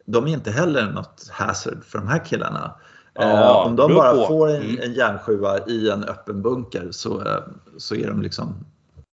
[0.07, 2.75] de är inte heller något hazard för de här killarna.
[3.15, 4.79] Ja, Om de bara får en, mm.
[4.83, 7.43] en järnsjua i en öppen bunker så,
[7.77, 8.65] så är de liksom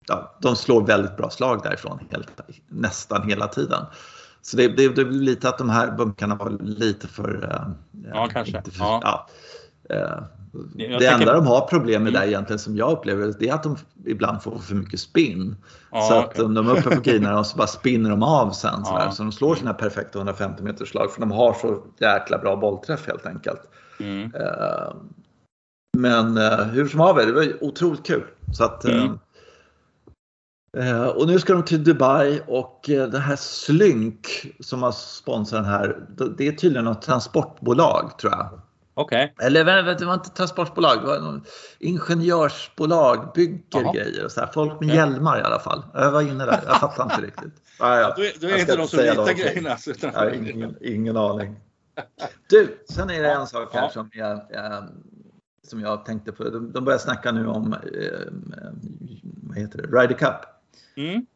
[0.07, 3.85] ja, de slår väldigt bra slag därifrån helt, nästan hela tiden.
[4.43, 7.49] Så det, det, det blir lite att de här bunkarna var lite för...
[7.51, 7.71] Eh,
[8.13, 8.63] ja, kanske.
[8.63, 9.01] För, ja.
[9.03, 11.13] ja eh, det tänker...
[11.13, 12.21] enda de har problem med mm.
[12.21, 15.57] där egentligen som jag upplever det är att de ibland får för mycket spinn.
[15.93, 16.45] Ja, så att okay.
[16.45, 18.83] om de är uppe på greenerna och så bara spinner de av sen.
[18.85, 19.11] Ja.
[19.11, 23.07] Så de slår sina perfekta 150 meters slag för de har så jäkla bra bollträff
[23.07, 23.61] helt enkelt.
[24.01, 24.35] Mm.
[24.35, 24.95] Eh,
[25.97, 26.37] men
[26.71, 28.25] hur som haver, det var otroligt kul.
[28.53, 29.19] Så att, mm.
[30.77, 35.63] Eh, och nu ska de till Dubai och eh, det här Slynk som har sponsrat
[35.63, 36.07] den här,
[36.39, 38.61] det är tydligen något transportbolag tror jag.
[38.95, 39.33] Okej.
[39.35, 39.47] Okay.
[39.47, 39.65] Eller
[39.99, 43.93] det var inte transportbolag, det var något ingenjörsbolag, bygger Aha.
[43.93, 44.51] grejer och så här.
[44.55, 45.83] Folk med hjälmar i alla fall.
[45.95, 47.53] Jag var inne där, jag fattar inte riktigt.
[47.81, 48.15] Ah, ja.
[48.17, 49.77] Du, du är inte de som ritar grejerna?
[50.01, 51.57] Ja, ingen, ingen aning.
[52.49, 54.89] Du, sen är det en sak här som jag, jag,
[55.69, 56.45] som jag tänkte på.
[56.45, 57.79] De, de börjar snacka nu om eh,
[59.43, 59.99] vad heter det?
[59.99, 60.54] Ryder Cup.
[60.97, 61.27] Mm.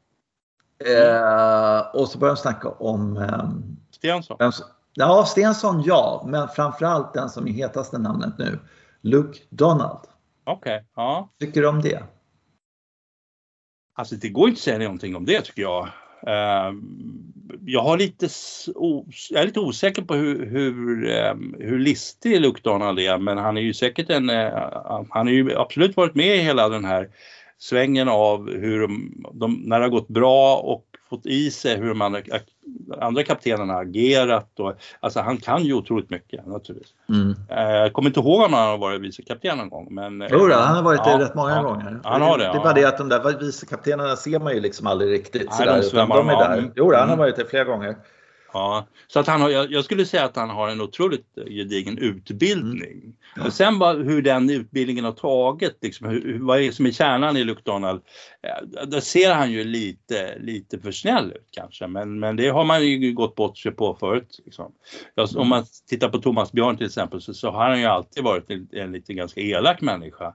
[0.85, 3.17] Eh, och så börjar de snacka om...
[3.17, 3.51] Eh,
[3.91, 4.37] Stensson?
[4.95, 8.59] ja, Stensson ja, men framförallt den som är hetaste namnet nu,
[9.01, 10.01] Luke Donald.
[10.45, 11.31] Okej, okay, ja.
[11.41, 12.03] Tycker du om det?
[13.95, 15.89] Alltså det går inte att säga någonting om det tycker jag.
[16.27, 16.79] Uh,
[17.67, 18.29] jag, har lite,
[19.31, 23.57] jag är lite osäker på hur, hur, um, hur listig Luke Donald är men han
[23.57, 27.11] är ju säkert en, uh, han har ju absolut varit med i hela den här
[27.59, 31.89] svängen av hur de, de, när det har gått bra och fått i sig hur
[31.89, 32.21] de andra,
[33.01, 34.61] andra kaptenerna har agerat.
[34.61, 36.95] Och, alltså han kan ju otroligt mycket naturligtvis.
[37.09, 37.35] Mm.
[37.51, 39.89] Eh, jag kommer inte ihåg om han har varit vicekapten någon gång.
[39.91, 42.01] Men, jo, då, han har varit det rätt många ja, gånger.
[42.05, 44.87] Han har det, det är bara det att de där vicekaptenerna ser man ju liksom
[44.87, 45.49] aldrig riktigt.
[45.49, 46.73] Nej, sådär, de, utan de är där.
[46.77, 47.19] Jo, han har mm.
[47.19, 47.97] varit det flera gånger.
[48.53, 53.15] Ja, så att han har, jag, skulle säga att han har en otroligt gedigen utbildning.
[53.37, 53.47] Mm.
[53.47, 57.37] Och sen bara hur den utbildningen har tagit, liksom, hur, vad är som är kärnan
[57.37, 58.03] i Luke Donald,
[58.87, 62.87] där ser han ju lite, lite för snäll ut kanske, men, men det har man
[62.87, 64.41] ju gått bort sig på förut.
[64.45, 64.73] Liksom.
[65.15, 68.25] Jag, om man tittar på Thomas Björn till exempel så, så har han ju alltid
[68.25, 70.27] varit en, en lite ganska elak människa,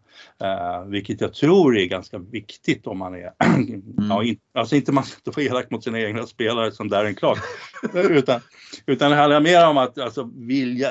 [0.44, 3.84] uh, vilket jag tror är ganska viktigt om man är, mm.
[4.10, 7.40] ja, in, alltså inte man ska vara elak mot sina egna spelare som Darren Clark,
[8.04, 8.42] utan,
[8.86, 10.90] utan det handlar mer om att alltså, vilja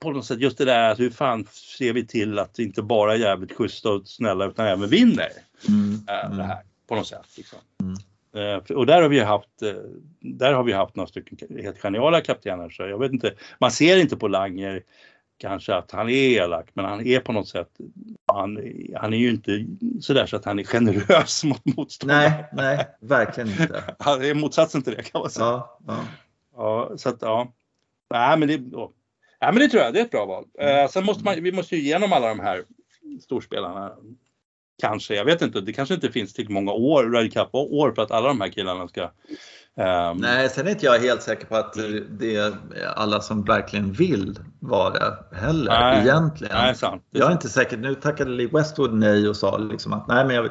[0.00, 1.46] på något sätt just det där att hur fan
[1.78, 5.28] ser vi till att inte bara är jävligt schyssta och snälla utan även vinner.
[5.68, 6.36] Mm.
[6.36, 7.36] Det här på något sätt.
[7.36, 7.58] Liksom.
[7.80, 7.96] Mm.
[8.36, 9.74] Uh, och där har vi haft, uh,
[10.20, 13.96] där har vi haft några stycken helt geniala kaptener så jag vet inte, man ser
[13.96, 14.82] inte på Langer
[15.38, 17.68] kanske att han är elak men han är på något sätt,
[18.26, 18.58] han,
[18.94, 19.66] han är ju inte
[20.00, 22.28] sådär så att han är generös mot motståndare.
[22.28, 23.82] Nej, nej, verkligen inte.
[23.98, 25.46] han är motsatsen till det kan man säga.
[25.46, 25.98] Ja, ja.
[26.56, 27.52] Ja så att ja.
[28.10, 28.60] Nej men det,
[29.38, 30.44] Ja, men det tror jag, det är ett bra val.
[30.58, 30.84] Mm.
[30.84, 32.64] Uh, sen måste man, vi måste ju igenom alla de här
[33.22, 33.92] storspelarna.
[34.82, 35.60] Kanske, jag vet inte.
[35.60, 38.88] Det kanske inte finns tillräckligt många år, Ryder Cup-år för att alla de här killarna
[38.88, 39.10] ska
[39.78, 41.76] Um, Nej, sen är inte jag helt säker på att
[42.10, 42.52] det är
[42.94, 46.56] alla som verkligen vill vara heller nej, egentligen.
[46.56, 47.76] Nej, sant, jag är inte säker.
[47.76, 50.50] Nu tackade Lee Westwood nej och sa liksom att nej, men jag,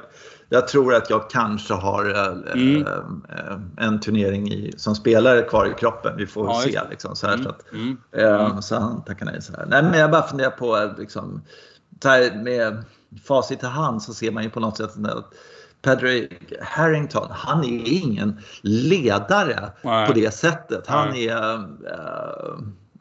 [0.50, 2.88] jag tror att jag kanske har äh, mm.
[3.30, 6.18] äh, en turnering i, som spelare kvar i kroppen.
[6.18, 6.80] Vi får ja, se.
[6.90, 7.44] Liksom, så, här, mm.
[7.44, 7.98] så, att, mm.
[8.12, 9.42] äh, så han tackade nej.
[9.42, 9.66] Så här.
[9.66, 11.42] Nej, men jag bara funderar på liksom,
[12.02, 12.84] så här, med
[13.24, 15.34] facit i hand så ser man ju på något sätt att
[15.82, 16.28] Pedro
[16.62, 20.08] Harrington, han är ingen ledare Nej.
[20.08, 20.88] på det sättet.
[20.88, 21.28] Han Nej.
[21.28, 22.60] är äh,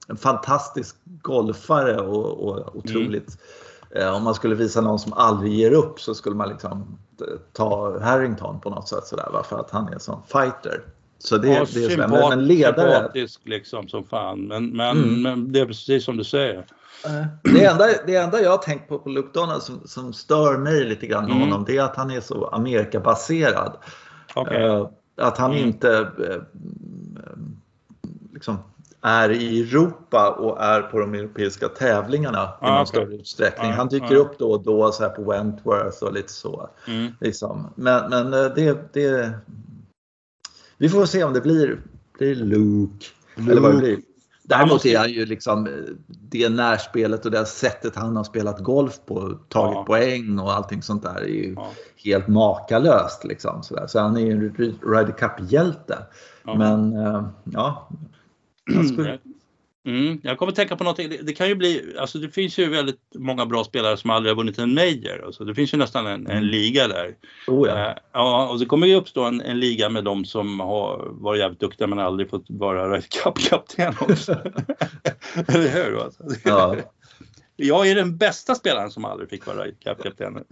[0.08, 3.38] en fantastisk golfare och, och otroligt
[3.94, 4.14] mm.
[4.14, 6.98] om man skulle visa någon som aldrig ger upp så skulle man liksom
[7.52, 10.80] ta Harrington på något sätt sådär, för att han är en sån fighter.
[11.18, 12.94] Så det, ja, det är sympat, men, men ledare...
[12.94, 15.22] Sympatisk liksom som fan, men, men, mm.
[15.22, 16.66] men det är precis som du säger.
[17.42, 20.84] Det enda, det enda jag har tänkt på på Luke Donald som, som stör mig
[20.84, 21.40] lite grann mm.
[21.40, 23.76] honom det är att han är så Amerikabaserad.
[24.34, 24.64] Okay.
[24.64, 25.64] Uh, att han mm.
[25.64, 26.42] inte uh,
[28.32, 28.58] liksom
[29.06, 32.86] är i Europa och är på de europeiska tävlingarna ah, i någon okay.
[32.86, 33.70] större utsträckning.
[33.70, 34.18] Ah, han dyker ah.
[34.18, 36.70] upp då och då så här på Wentworth och lite så.
[36.88, 37.12] Mm.
[37.20, 37.72] Liksom.
[37.74, 39.38] Men, men eh, det, det...
[40.78, 41.80] Vi får se om det blir,
[42.18, 43.06] blir Luke.
[43.36, 43.50] Luke.
[43.50, 43.98] Eller vad det blir.
[44.42, 45.68] Däremot är han ju liksom
[46.06, 49.84] det närspelet och det sättet han har spelat golf på, tagit ja.
[49.84, 51.70] poäng och allting sånt där är ju ja.
[52.04, 53.24] helt makalöst.
[53.24, 53.86] Liksom, sådär.
[53.86, 55.98] Så han är ju en Ryder Cup-hjälte.
[56.44, 56.54] Ja.
[56.54, 57.88] Men eh, ja.
[58.92, 59.18] Skulle...
[59.86, 61.08] Mm, jag kommer att tänka på någonting.
[61.10, 64.30] Det, det, kan ju bli, alltså det finns ju väldigt många bra spelare som aldrig
[64.30, 65.24] har vunnit en major.
[65.26, 67.16] Alltså det finns ju nästan en, en liga där.
[67.46, 67.74] Oh ja.
[67.74, 71.40] Uh, ja, och det kommer ju uppstå en, en, liga med de som har varit
[71.40, 74.32] jävligt duktiga men aldrig fått vara Ryder Cup-kapten också.
[75.48, 75.98] Eller hur?
[75.98, 76.22] Alltså.
[76.44, 76.76] Ja.
[77.56, 80.44] Jag är den bästa spelaren som aldrig fick vara Cup-kapten.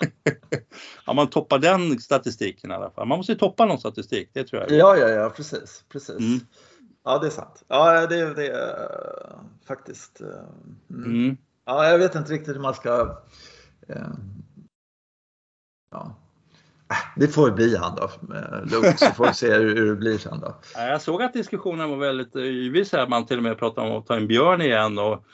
[1.06, 3.06] ja, man toppar den statistiken i alla fall.
[3.06, 4.78] Man måste ju toppa någon statistik, det tror jag.
[4.78, 5.84] Ja, ja, ja, precis.
[5.88, 6.18] precis.
[6.18, 6.40] Mm.
[7.08, 7.64] Ja, det är sant.
[7.68, 10.20] Ja, det, det är uh, faktiskt.
[10.20, 11.36] Uh, mm.
[11.64, 13.02] Ja, jag vet inte riktigt hur man ska.
[13.90, 14.14] Uh,
[15.90, 16.16] ja.
[17.16, 18.10] Det får bli han då,
[18.64, 20.56] Luke, så får vi se hur, hur det blir sen då.
[20.74, 24.16] Jag såg att diskussionen var väldigt yvig, man till och med pratade om att ta
[24.16, 25.24] en björn igen och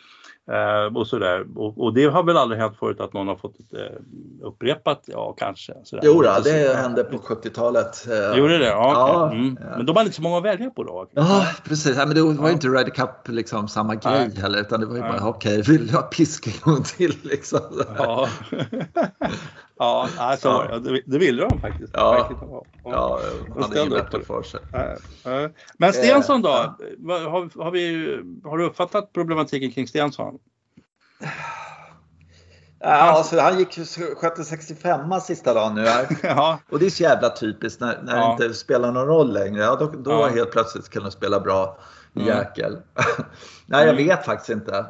[0.50, 1.46] Eh, och sådär.
[1.57, 5.04] Och, och, det har väl aldrig hänt förut att någon har fått ett eh, upprepat,
[5.07, 5.74] ja kanske.
[5.85, 6.02] Sådär.
[6.07, 8.09] Jo, då, det så, hände på 70-talet.
[8.11, 8.66] Eh, Gjorde det?
[8.66, 9.38] Ja, ja, okay.
[9.38, 9.59] mm.
[9.76, 11.07] Men de hade inte så många att välja på då?
[11.11, 11.96] Ja, precis.
[11.96, 12.50] Ja, men det var ju ja.
[12.50, 14.42] inte Ryder Cup liksom samma grej Nej.
[14.42, 17.61] heller, utan det var ju bara okej, okay, vill jag piska en gång till liksom.
[17.98, 18.28] Ja,
[19.78, 20.78] ja alltså, ja.
[20.78, 21.92] Det, det ville de faktiskt.
[21.96, 23.20] Ja, ja, ja
[23.54, 24.61] han hade inget bättre för sig.
[25.78, 26.48] Men Stensson då?
[26.48, 30.34] Har, har, vi, har du uppfattat problematiken kring Stensson?
[32.80, 33.78] Ja, alltså, han gick
[34.16, 36.06] skötte 65 sista dagen nu här.
[36.22, 36.58] ja.
[36.70, 38.37] Och det är så jävla typiskt när, när ja.
[38.38, 39.62] det inte spelar någon roll längre.
[39.62, 40.26] Ja, då då ja.
[40.26, 41.78] helt plötsligt kan de spela bra.
[42.16, 42.29] Mm.
[42.29, 42.77] Jäkel.
[43.66, 44.87] Nej, jag vet faktiskt inte.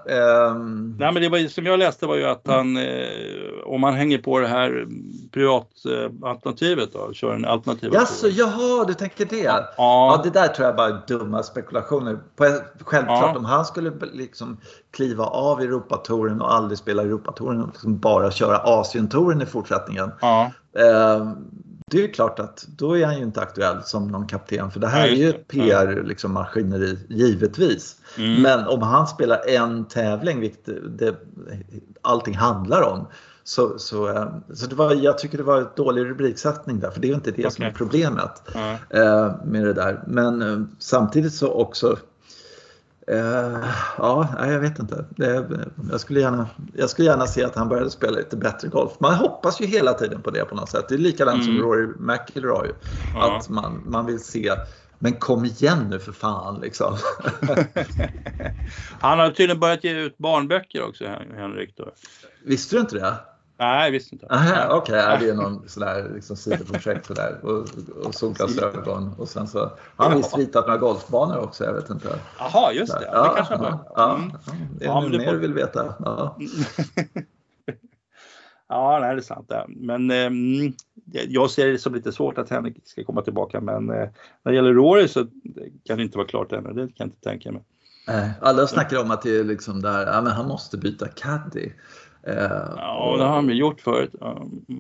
[0.51, 0.97] Um...
[0.99, 3.07] Nej, men det var, som jag läste var ju att han, eh,
[3.65, 4.87] om man hänger på det här
[5.33, 7.91] privatalternativet eh, då, kör en alternativ.
[7.93, 9.43] Jaså, jaha, du tänker det?
[9.43, 9.65] Ja.
[9.77, 12.19] ja, det där tror jag bara är dumma spekulationer.
[12.81, 13.37] Självklart, ja.
[13.37, 14.57] om han skulle liksom
[14.91, 20.11] kliva av Europatouren och aldrig spela Europatouren och liksom bara köra Asientouren i fortsättningen.
[20.21, 20.51] Ja.
[20.79, 21.33] Eh,
[21.91, 24.87] det är klart att då är han ju inte aktuell som någon kapten för det
[24.87, 27.97] här är ju ett PR-maskineri liksom, givetvis.
[28.19, 28.43] Mm.
[28.43, 30.69] Men om han spelar en tävling, vilket
[30.99, 31.17] det,
[32.03, 33.07] allting handlar om,
[33.45, 37.01] så, så, eh, så det var, jag tycker det var en dålig rubriksättning där, för
[37.01, 37.51] det är ju inte det okay.
[37.51, 39.33] som är problemet mm.
[39.45, 40.05] med det där.
[40.07, 41.97] Men eh, samtidigt så också
[43.13, 43.65] Uh,
[43.99, 45.05] ja, jag vet inte.
[45.91, 48.93] jag, skulle gärna, jag skulle gärna se att han började spela lite bättre golf.
[48.99, 50.85] Man hoppas ju hela tiden på det på något sätt.
[50.89, 51.47] Det är likadant mm.
[51.47, 52.71] som Rory McIlroy.
[53.15, 53.37] Ja.
[53.37, 54.53] Att man, man vill se
[54.99, 56.97] men kom igen nu för fan liksom.
[59.01, 61.05] han har tydligen börjat ge ut barnböcker också,
[61.37, 61.77] Henrik.
[61.77, 61.93] Då.
[62.45, 63.15] Visste du inte det?
[63.57, 64.27] Nej, visst inte.
[64.71, 67.39] Okej, okay, det är någon sån där liksom sidoprojekt sådär.
[67.43, 67.69] Och,
[68.07, 69.15] och solglasögon.
[69.19, 69.59] Och sen så
[69.97, 72.19] har han visst ritat några golfbanor också, jag vet inte.
[72.39, 73.09] Jaha, just det.
[73.13, 74.31] Ja, det kanske ja, ja, mm.
[74.33, 75.95] ja, Det är ja, mer du vill veta.
[75.99, 76.39] Ja.
[78.69, 79.53] ja, nej, det är sant.
[79.69, 80.31] Men eh,
[81.29, 83.61] jag ser det som lite svårt att Henrik ska komma tillbaka.
[83.61, 84.09] Men eh,
[84.43, 85.27] när det gäller Rory så
[85.85, 86.69] kan det inte vara klart ännu.
[86.69, 87.63] Det kan jag inte tänka mig.
[88.41, 91.71] Alla snackar om att det är liksom där, ja, men han måste byta caddy.
[92.27, 94.15] Ja, det har han väl gjort förut.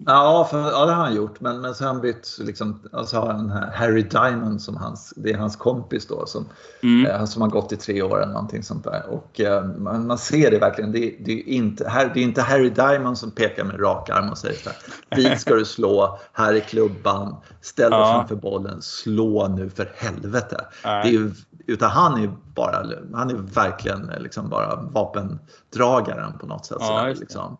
[0.06, 1.40] Ja, för, ja, det har han gjort.
[1.40, 5.30] Men, men så har han bytt, liksom, alltså har han Harry Diamond som hans, det
[5.32, 6.48] är hans kompis då som,
[6.82, 7.06] mm.
[7.06, 9.06] eh, som har gått i tre år eller någonting sånt där.
[9.08, 10.92] Och eh, man, man, ser det verkligen.
[10.92, 14.30] Det, det, är inte, här, det är inte Harry Diamond som pekar med rak arm
[14.30, 14.78] och säger så här.
[15.16, 18.14] Dit ska du slå, här är klubban, ställ dig ja.
[18.14, 20.64] framför bollen, slå nu för helvete.
[20.82, 21.30] Det är ju,
[21.66, 26.76] utan han är bara, han är verkligen liksom bara vapendragaren på något sätt.
[26.80, 27.56] Ja, sådär, liksom.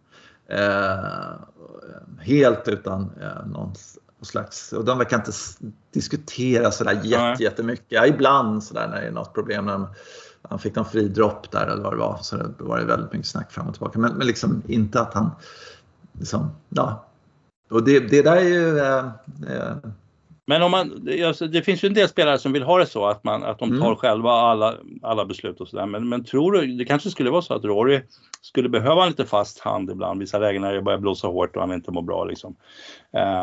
[0.47, 3.75] eh, helt utan eh, någon
[4.23, 5.33] slags, och de verkar inte
[5.91, 7.87] diskutera sådär jätte, jättemycket.
[7.89, 9.65] Ja, ibland sådär när det är något problem.
[9.65, 9.87] När
[10.49, 12.19] han fick någon fri dropp där eller vad det var.
[12.23, 13.99] Så det var det väldigt mycket snack fram och tillbaka.
[13.99, 15.31] Men, men liksom inte att han,
[16.13, 17.07] liksom, ja.
[17.71, 19.07] Och det, det där är ju eh,
[19.49, 19.77] eh
[20.47, 23.07] men om man, alltså det finns ju en del spelare som vill ha det så
[23.07, 23.97] att, man, att de tar mm.
[23.97, 25.87] själva alla, alla beslut och sådär.
[25.87, 28.01] Men, men tror du, det kanske skulle vara så att Rory
[28.41, 31.63] skulle behöva en lite fast hand ibland, vissa lägen när det börjar blåsa hårt och
[31.63, 32.57] han inte mår bra liksom.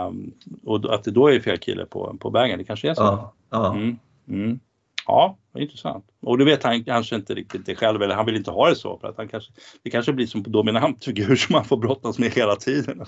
[0.07, 0.33] Um,
[0.65, 3.01] och att det då är fel kille på, på vägen, det kanske är så?
[3.01, 3.33] Ja.
[3.49, 3.73] ja.
[3.73, 3.97] Mm,
[4.29, 4.59] mm.
[5.07, 6.05] Ja, intressant.
[6.21, 8.75] Och du vet han kanske inte riktigt det själv eller han vill inte ha det
[8.75, 9.51] så för att han kanske,
[9.83, 13.05] det kanske blir som dominant figur som han får brottas med hela tiden.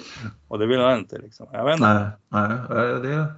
[0.47, 1.47] Och det vill han inte liksom.
[1.51, 2.11] Jag vet inte.
[2.29, 3.33] Nej, nej det,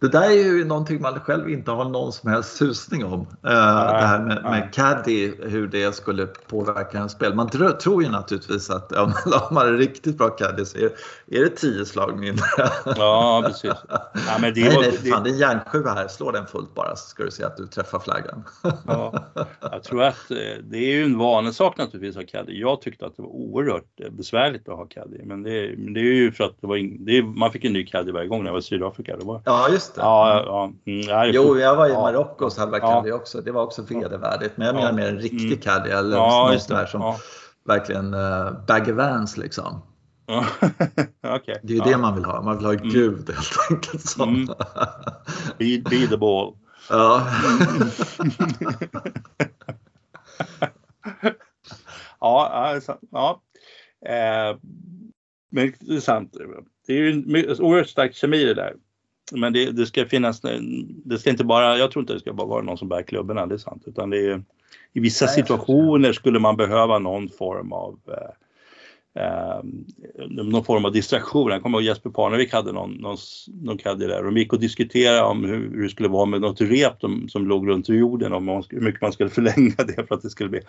[0.00, 3.20] det där är ju någonting man själv inte har någon som helst susning om.
[3.20, 7.34] Uh, det här med, med caddy, hur det skulle påverka en spel.
[7.34, 9.12] Man tror, tror ju naturligtvis att om,
[9.50, 10.90] man är riktigt bra caddy så är,
[11.26, 12.44] är det tio slag mindre.
[12.84, 13.72] Ja, precis.
[13.88, 16.08] Ja, men det nej, nej, fan, det är en järnsjua här.
[16.08, 18.44] Slå den fullt bara så ska du se att du träffar flaggan.
[18.86, 19.24] Ja,
[19.60, 22.60] jag tror att eh, det är ju en vanesak naturligtvis att ha caddy.
[22.60, 25.18] Jag tyckte att det var oerhört eh, besvärligt att ha caddy.
[25.24, 27.72] Men det, men det är ju för att det var in, det man fick en
[27.72, 29.16] ny caddy varje gång när jag var i Sydafrika.
[29.16, 30.00] Det var, ja, just det.
[30.00, 33.40] Ja, ja, mm, jo, jag var i Marocko så hade caddy också.
[33.40, 34.56] Det var också vedervärdigt.
[34.56, 35.60] Men jag menar mer en riktig mm.
[35.60, 37.14] caddy eller ja, sån där som
[37.64, 39.82] verkligen uh, baggy vans liksom.
[41.36, 41.56] okay.
[41.62, 42.42] Det är ju det man vill ha.
[42.42, 42.88] Man vill ha mm.
[42.88, 44.16] Gud helt enkelt.
[44.18, 44.46] Mm.
[45.58, 46.56] Be, be the ball.
[46.90, 47.28] Ja.
[52.20, 53.42] ja, alltså, ja.
[54.06, 54.56] Eh,
[55.50, 56.36] men det är sant.
[56.86, 58.74] Det är ju en oerhört stark kemi det där.
[59.32, 60.42] Men det, det, ska finnas,
[61.04, 63.46] det ska inte bara, jag tror inte det ska bara vara någon som bär klubborna,
[63.46, 63.82] det är sant.
[63.86, 64.42] Utan det är,
[64.92, 68.14] i vissa situationer skulle man behöva någon form av eh,
[69.18, 69.60] eh,
[70.28, 71.50] någon form av distraktion.
[71.50, 73.16] Jag kommer ihåg Jesper Parnevik hade någon, någon,
[73.62, 76.60] någon caddy där de gick och diskuterade om hur, hur det skulle vara med något
[76.60, 80.14] rep som, som låg runt jorden, om man, hur mycket man skulle förlänga det för
[80.14, 80.60] att det skulle bli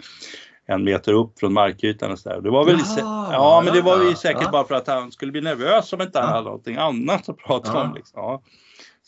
[0.65, 2.41] en meter upp från markytan och sådär.
[2.41, 4.51] Det var väl ja, ja, men det var ju säkert ja.
[4.51, 7.81] bara för att han skulle bli nervös om inte han hade någonting annat att prata
[7.81, 7.93] om.
[7.95, 8.39] Liksom.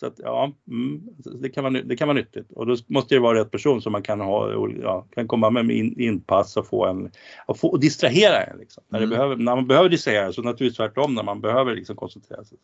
[0.02, 1.02] Så att, ja, mm,
[1.42, 3.92] det, kan vara, det kan vara nyttigt och då måste det vara rätt person som
[3.92, 7.12] man kan ha, ja, kan komma med in, inpass och få en,
[7.46, 8.58] och, få, och distrahera en.
[8.58, 8.84] Liksom.
[8.90, 9.10] När, mm.
[9.10, 12.58] behöver, när man behöver distrahera så naturligtvis tvärtom när man behöver liksom koncentrera sig.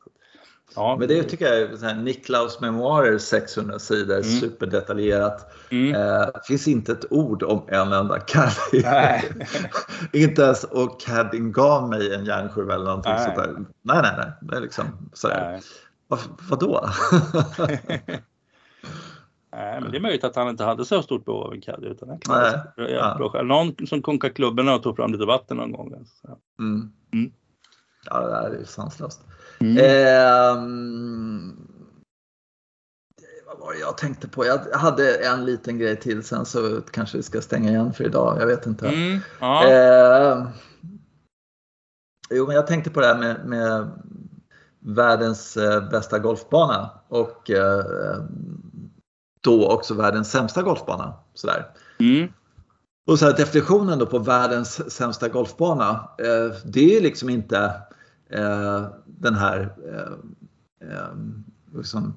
[0.76, 0.96] Ja.
[1.00, 4.24] Men det tycker jag är Niklaus memoarer 600 sidor, mm.
[4.24, 5.54] superdetaljerat.
[5.70, 5.96] Mm.
[5.96, 8.84] Eh, finns inte ett ord om en enda caddy.
[10.24, 13.24] inte ens och cadding gav mig en järnsjua eller någonting nej.
[13.24, 13.54] sånt där.
[13.82, 14.32] Nej, nej, nej.
[14.42, 15.52] Det är liksom sådär.
[15.52, 15.62] Nej.
[16.08, 16.90] Vad, vadå?
[19.52, 21.88] Nej, men det är möjligt att han inte hade så stort behov av en caddy.
[21.88, 23.42] Utan han Nej, ja.
[23.44, 25.94] Någon som konkade klubborna och tog fram lite vatten någon gång.
[25.94, 26.38] Alltså.
[26.60, 26.92] Mm.
[27.14, 27.32] Mm.
[28.06, 29.22] Ja, det där är ju sanslöst.
[29.60, 29.78] Mm.
[29.78, 30.56] Eh,
[33.48, 34.46] vad var det jag tänkte på?
[34.46, 38.38] Jag hade en liten grej till sen så kanske vi ska stänga igen för idag.
[38.42, 38.88] Jag vet inte.
[38.88, 39.20] Mm.
[39.40, 39.72] Ja.
[39.72, 40.48] Eh,
[42.30, 43.92] jo, men jag tänkte på det här med, med
[44.80, 48.24] världens eh, bästa golfbana och eh,
[49.42, 51.14] då också världens sämsta golfbana.
[51.34, 51.66] Sådär.
[52.00, 52.28] Mm.
[53.08, 57.72] Och så här, definitionen då på världens sämsta golfbana, eh, det är liksom inte
[59.06, 59.74] den här
[61.76, 62.14] liksom,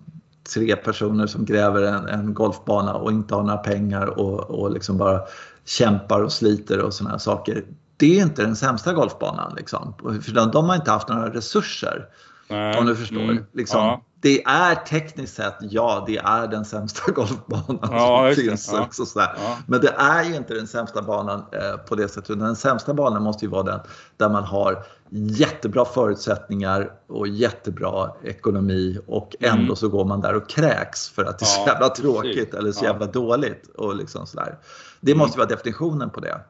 [0.54, 4.98] tre personer som gräver en, en, golfbana och inte har några pengar och, och liksom
[4.98, 5.20] bara
[5.64, 7.64] kämpar och sliter och sådana saker.
[7.96, 9.54] Det är inte den sämsta golfbanan.
[9.56, 9.94] Liksom.
[9.98, 12.08] För de, de har inte haft några resurser.
[12.50, 12.78] Nej.
[12.78, 13.20] Om du förstår.
[13.20, 13.44] Mm.
[13.52, 14.04] Liksom, ja.
[14.22, 18.70] Det är tekniskt sett, ja, det är den sämsta golfbanan ja, som finns.
[18.72, 18.82] Ja.
[18.82, 19.36] Också sådär.
[19.66, 22.38] Men det är ju inte den sämsta banan eh, på det sättet.
[22.38, 23.80] Den sämsta banan måste ju vara den
[24.16, 29.52] där man har jättebra förutsättningar och jättebra ekonomi och mm.
[29.52, 29.76] ändå mm.
[29.76, 32.54] så går man där och kräks för att det är så jävla tråkigt precis.
[32.54, 33.68] eller så jävla dåligt.
[33.76, 34.58] Och liksom sådär.
[35.00, 35.46] Det måste mm.
[35.46, 36.40] vara definitionen på det.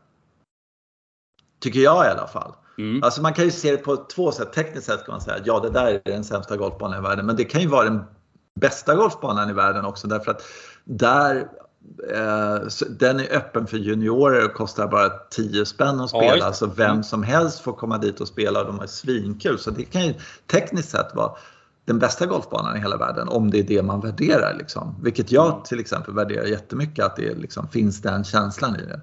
[1.61, 2.53] Tycker jag i alla fall.
[2.81, 3.03] Mm.
[3.03, 4.53] Alltså man kan ju se det på två sätt.
[4.53, 7.27] Tekniskt sett kan man säga att ja, det där är den sämsta golfbanan i världen.
[7.27, 8.01] Men det kan ju vara den
[8.61, 10.43] bästa golfbanan i världen också därför att
[10.85, 11.49] där
[12.15, 12.59] eh,
[12.91, 16.37] den är öppen för juniorer och kostar bara 10 spänn att spela.
[16.37, 19.59] Ja, så vem som helst får komma dit och spela och de är svinkul.
[19.59, 20.15] Så det kan ju
[20.47, 21.33] tekniskt sett vara
[21.85, 24.55] den bästa golfbanan i hela världen om det är det man värderar.
[24.59, 24.95] Liksom.
[25.03, 25.63] Vilket jag mm.
[25.63, 29.01] till exempel värderar jättemycket, att det liksom, finns den känslan i det.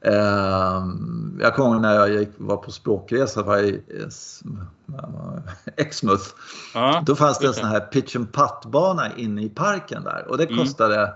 [0.00, 3.82] Ehm, jag kommer ihåg när jag gick, var på språkresa var i
[5.76, 6.24] Exmouth.
[6.74, 10.38] Ja, Då fanns det en sån här pitch and putt-bana inne i parken där och
[10.38, 10.58] det mm.
[10.58, 11.10] kostade mm.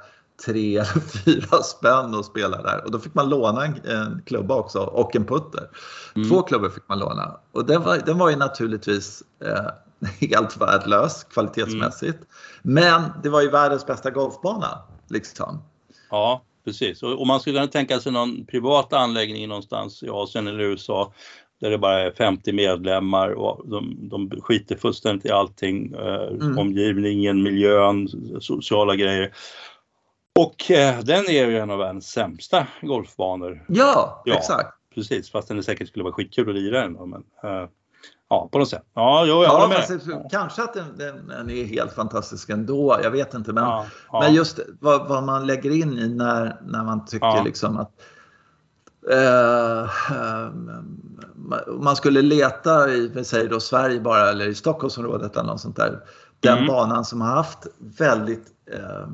[0.47, 2.85] tre eller fyra spänn att spela där.
[2.85, 5.69] Och då fick man låna en, en klubba också och en putter.
[6.15, 6.29] Mm.
[6.29, 7.37] Två klubbor fick man låna.
[7.53, 9.67] Och den var, den var ju naturligtvis eh,
[10.31, 12.19] helt värdelös kvalitetsmässigt.
[12.19, 12.27] Mm.
[12.63, 14.79] Men det var ju världens bästa golfbana.
[15.09, 15.63] Liksom.
[16.11, 17.03] Ja, precis.
[17.03, 21.13] Och, och man skulle kunna tänka sig någon privat anläggning någonstans i Asien eller USA
[21.61, 25.95] där det bara är 50 medlemmar och de, de skiter fullständigt i allting.
[25.95, 26.59] Eh, mm.
[26.59, 28.09] Omgivningen, miljön,
[28.41, 29.33] sociala grejer.
[30.39, 33.65] Och eh, den är ju en av världens sämsta golfbanor.
[33.69, 34.75] Ja, ja, exakt.
[34.95, 36.93] Precis, fast den säkert skulle vara skitkul att lira den.
[36.93, 37.69] Men, eh,
[38.29, 38.83] Ja, på något sätt.
[38.95, 39.77] Ja, jo, jag ja, med.
[39.77, 43.01] Alltså, kanske att den, den, den, är helt fantastisk ändå.
[43.03, 43.53] Jag vet inte.
[43.53, 44.21] Men, ja, ja.
[44.21, 47.93] men just vad, vad, man lägger in i när, när man tycker liksom att
[49.11, 49.91] eh,
[51.67, 56.01] man skulle leta i säg då Sverige bara eller i Stockholmsområdet eller något sånt där.
[56.41, 56.67] Den mm.
[56.67, 59.09] banan som har haft väldigt eh,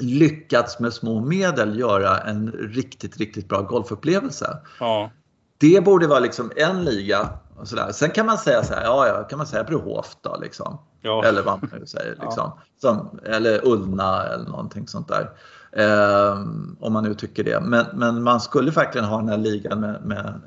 [0.00, 4.56] lyckats med små medel göra en riktigt, riktigt bra golfupplevelse.
[4.80, 5.10] Ja.
[5.58, 7.28] Det borde vara liksom en liga
[7.60, 7.92] och sådär.
[7.92, 10.78] Sen kan man säga så här, ja, ja kan man säga Brohof då liksom.
[11.02, 11.24] Ja.
[11.24, 12.16] Eller vad man nu säger.
[12.22, 12.52] Liksom.
[12.80, 15.30] Som, eller Ullna eller någonting sånt där.
[15.72, 16.40] Eh,
[16.80, 17.60] om man nu tycker det.
[17.60, 20.40] Men, men man skulle verkligen ha den här ligan med, med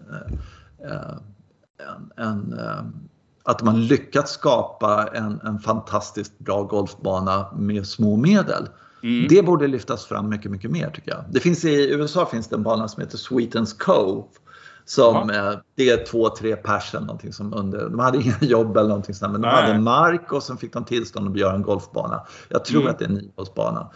[0.86, 1.16] eh,
[1.88, 2.84] en, en eh,
[3.44, 8.68] att man lyckats skapa en, en fantastiskt bra golfbana med små medel.
[9.04, 9.28] Mm.
[9.30, 11.24] Det borde lyftas fram mycket, mycket mer tycker jag.
[11.30, 14.24] Det finns i USA finns det en bana som heter Sweetens Cove
[14.86, 18.90] som, eh, det är två, tre pers någonting som under, de hade inga jobb eller
[18.90, 19.62] någonting sånt men de Nej.
[19.62, 22.24] hade mark och sen fick de tillstånd att göra en golfbana.
[22.50, 22.92] Jag tror mm.
[22.92, 23.90] att det är en niohålsbana.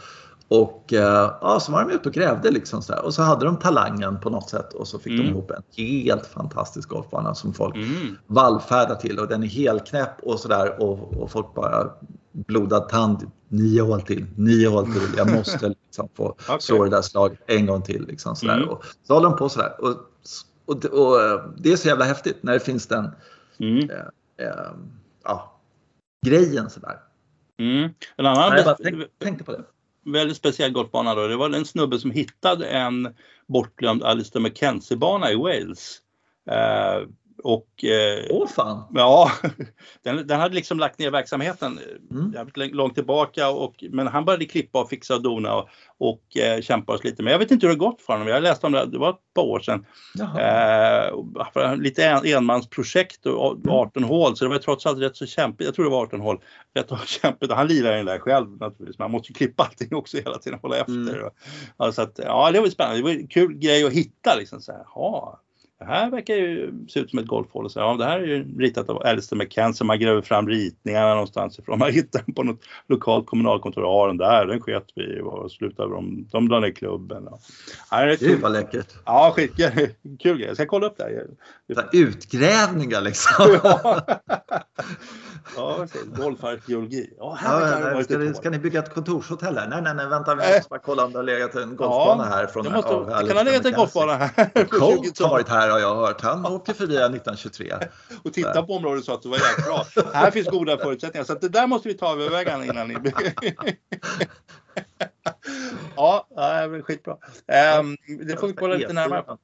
[0.50, 3.06] Och eh, ja, så var de ute och grävde liksom så här.
[3.06, 5.26] och så hade de talangen på något sätt och så fick mm.
[5.26, 8.18] de ihop en helt fantastisk golfbana som folk mm.
[8.28, 11.90] vallfärdar till och den är helknäpp och sådär och, och folk bara
[12.32, 16.60] blodad tand, nio hål till, nio hål till, jag måste liksom få okay.
[16.60, 18.06] slå det där slaget en gång till.
[18.08, 18.70] Liksom så, mm.
[18.70, 19.82] och så håller de på sådär.
[19.82, 19.96] Och
[20.68, 23.12] och, och, eh, det är så jävla häftigt när det finns den
[23.60, 23.90] mm.
[23.90, 24.72] eh, eh,
[25.24, 25.60] ja,
[26.26, 27.00] grejen sådär.
[27.60, 27.90] Mm.
[28.16, 29.64] En annan jag tänk, tänkte på det.
[30.06, 33.16] väldigt speciell golfbana då, det var en snubbe som hittade en
[33.48, 36.02] bortglömd Alistair McKenzie-bana i Wales.
[36.50, 37.08] Eh,
[37.44, 38.84] och, eh, Åh fan!
[38.94, 39.32] Ja,
[40.04, 41.80] den, den, hade liksom lagt ner verksamheten
[42.12, 42.34] mm.
[42.34, 46.62] jävligt långt tillbaka och, men han började klippa och fixa och dona och, och eh,
[46.62, 47.24] kämpa oss lite.
[47.24, 48.28] Men jag vet inte hur det gått för honom.
[48.28, 49.86] Jag läste om det, det var ett par år sedan.
[50.20, 54.10] Eh, lite en, enmansprojekt och 18 mm.
[54.10, 55.66] hål så det var trots allt rätt så kämpigt.
[55.66, 56.42] Jag tror det var 18 hål.
[56.76, 57.52] Rätt så kämpigt.
[57.52, 59.00] Han lirade den där själv naturligtvis.
[59.00, 61.20] Man måste ju klippa allting också hela tiden och hålla efter.
[61.20, 61.30] Mm.
[61.78, 62.98] Alltså att, ja, det var spännande.
[63.00, 64.84] Det var en kul grej att hitta liksom så här.
[65.80, 67.70] Det här verkar ju se ut som ett golfhål.
[67.70, 69.86] Så, ja, det här är ju ritat av Alistair McKenzie.
[69.86, 71.80] Man gräver fram ritningarna någonstans ifrån.
[71.80, 73.84] Man hittar den på något lokalt kommunalkontor.
[73.84, 77.30] Ja, den där, den sket vi och slutade de, de la ner klubben.
[77.92, 78.94] Ja, det Gud vad läckert.
[79.06, 80.48] Ja, skitkul kul grej.
[80.48, 81.88] Jag ska kolla upp det här.
[81.94, 83.60] Utgrävningar liksom.
[83.64, 84.06] ja,
[85.56, 87.14] ja golfarkeologi.
[87.18, 89.68] Ja, ja, ska, ni, ska ni bygga ett kontorshotell här?
[89.68, 90.36] Nej, nej, nej, vänta.
[90.36, 92.48] Vi måste bara kolla om det har legat en golfbana här.
[92.48, 94.66] Från, det, måste, av, det kan ha legat en golfbana här.
[94.66, 96.22] Colt har varit här här har jag hört.
[96.22, 97.74] Han åkte förbi 1923.
[98.24, 99.86] och titta på området så att det var jäkligt bra.
[100.14, 101.26] här finns goda förutsättningar.
[101.26, 102.96] Så det där måste vi ta övervägande innan ni...
[105.96, 107.14] ja, det är skitbra.
[107.80, 107.98] Um,
[108.28, 109.38] det får vi kolla lite närmare.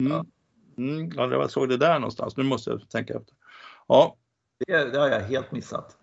[0.00, 0.26] Mm.
[0.78, 2.36] Mm, ja, jag såg det där någonstans.
[2.36, 3.34] Nu måste jag tänka efter.
[3.86, 4.16] Ja.
[4.66, 5.96] Det, det har jag helt missat.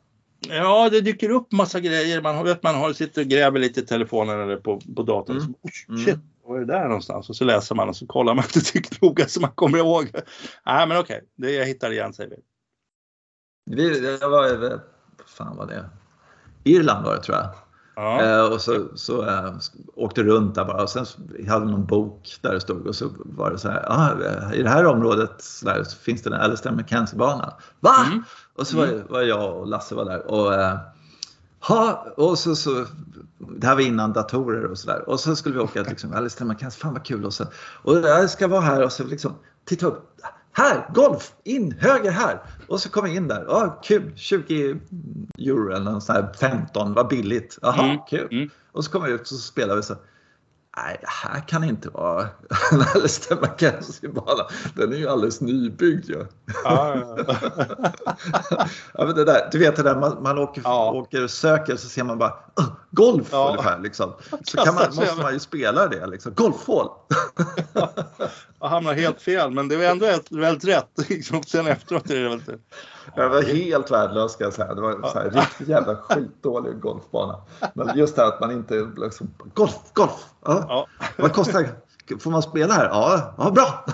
[0.47, 2.22] Ja, det dyker upp massa grejer.
[2.22, 5.38] Man vet man har, sitter och gräver lite i telefonen eller på, på datorn.
[5.38, 5.53] Mm.
[5.63, 6.28] Så, shit, mm.
[6.51, 7.29] Var det där någonstans?
[7.29, 10.11] Och så läser man och så kollar man inte tillräckligt noga så man kommer ihåg.
[10.65, 12.37] Nej, men okej, det jag hittar igen säger vi.
[13.75, 14.79] vi det var,
[15.25, 15.89] fan var det?
[16.63, 17.49] Irland var det tror jag.
[17.95, 18.21] Ja.
[18.21, 19.53] Eh, och så, så äh,
[19.95, 21.05] åkte runt där bara och sen
[21.47, 24.69] hade någon bok där det stod och så var det så här, ah, i det
[24.69, 27.53] här området så, där, så finns det en Alistair McKenzie-bana.
[27.79, 27.95] Va?
[28.05, 28.23] Mm.
[28.53, 29.07] Och så var, mm.
[29.09, 30.77] var, jag och Lasse var där och äh,
[31.62, 32.86] ha, och så, så,
[33.38, 35.09] det här var innan datorer och sådär.
[35.09, 37.26] Och så skulle vi åka liksom, Alistair McKenzie, fan vad kul.
[37.26, 39.36] Och, så, och jag ska vara här och så liksom,
[39.66, 40.18] titta upp.
[40.53, 42.41] Här, golf, in, höger här.
[42.68, 43.45] Och så kom jag in där.
[43.47, 44.80] Ja, kul, 20
[45.38, 47.57] euro eller sån här 15, vad billigt.
[47.62, 47.97] Jaha, mm.
[48.09, 48.28] kul.
[48.32, 48.49] Mm.
[48.72, 49.95] Och så kom jag ut och så spelade vi så.
[50.78, 52.22] Nej, det här kan inte vara
[52.72, 54.47] en Alistair McKenzie-bana.
[54.76, 56.26] Den är ju alldeles nybyggd ju.
[56.63, 57.17] Ja, ja,
[58.93, 59.05] ja.
[59.15, 60.91] det där, du vet det där man, man åker, ja.
[60.91, 62.34] åker och söker så ser man bara
[62.91, 63.49] golf ja.
[63.49, 63.80] ungefär.
[63.80, 64.13] Liksom.
[64.43, 66.07] Så man, måste man ju spela det.
[66.07, 66.34] Liksom.
[66.34, 66.88] Golfhål!
[68.62, 71.09] Jag hamnar helt fel men det var ändå ett, väldigt rätt.
[71.09, 71.43] Liksom.
[71.43, 72.47] Sen efteråt är det väldigt...
[73.16, 74.74] Det var helt värdelöst ska jag säga.
[74.74, 77.41] Det var en så här, riktigt jävla skitdålig golfbana.
[77.74, 80.26] Men just det här att man inte liksom, golf, golf!
[80.45, 80.66] Ja.
[80.70, 80.88] ja.
[81.18, 81.68] Vad kostar
[82.20, 82.86] Får man spela här?
[82.86, 83.86] Ja, ja bra!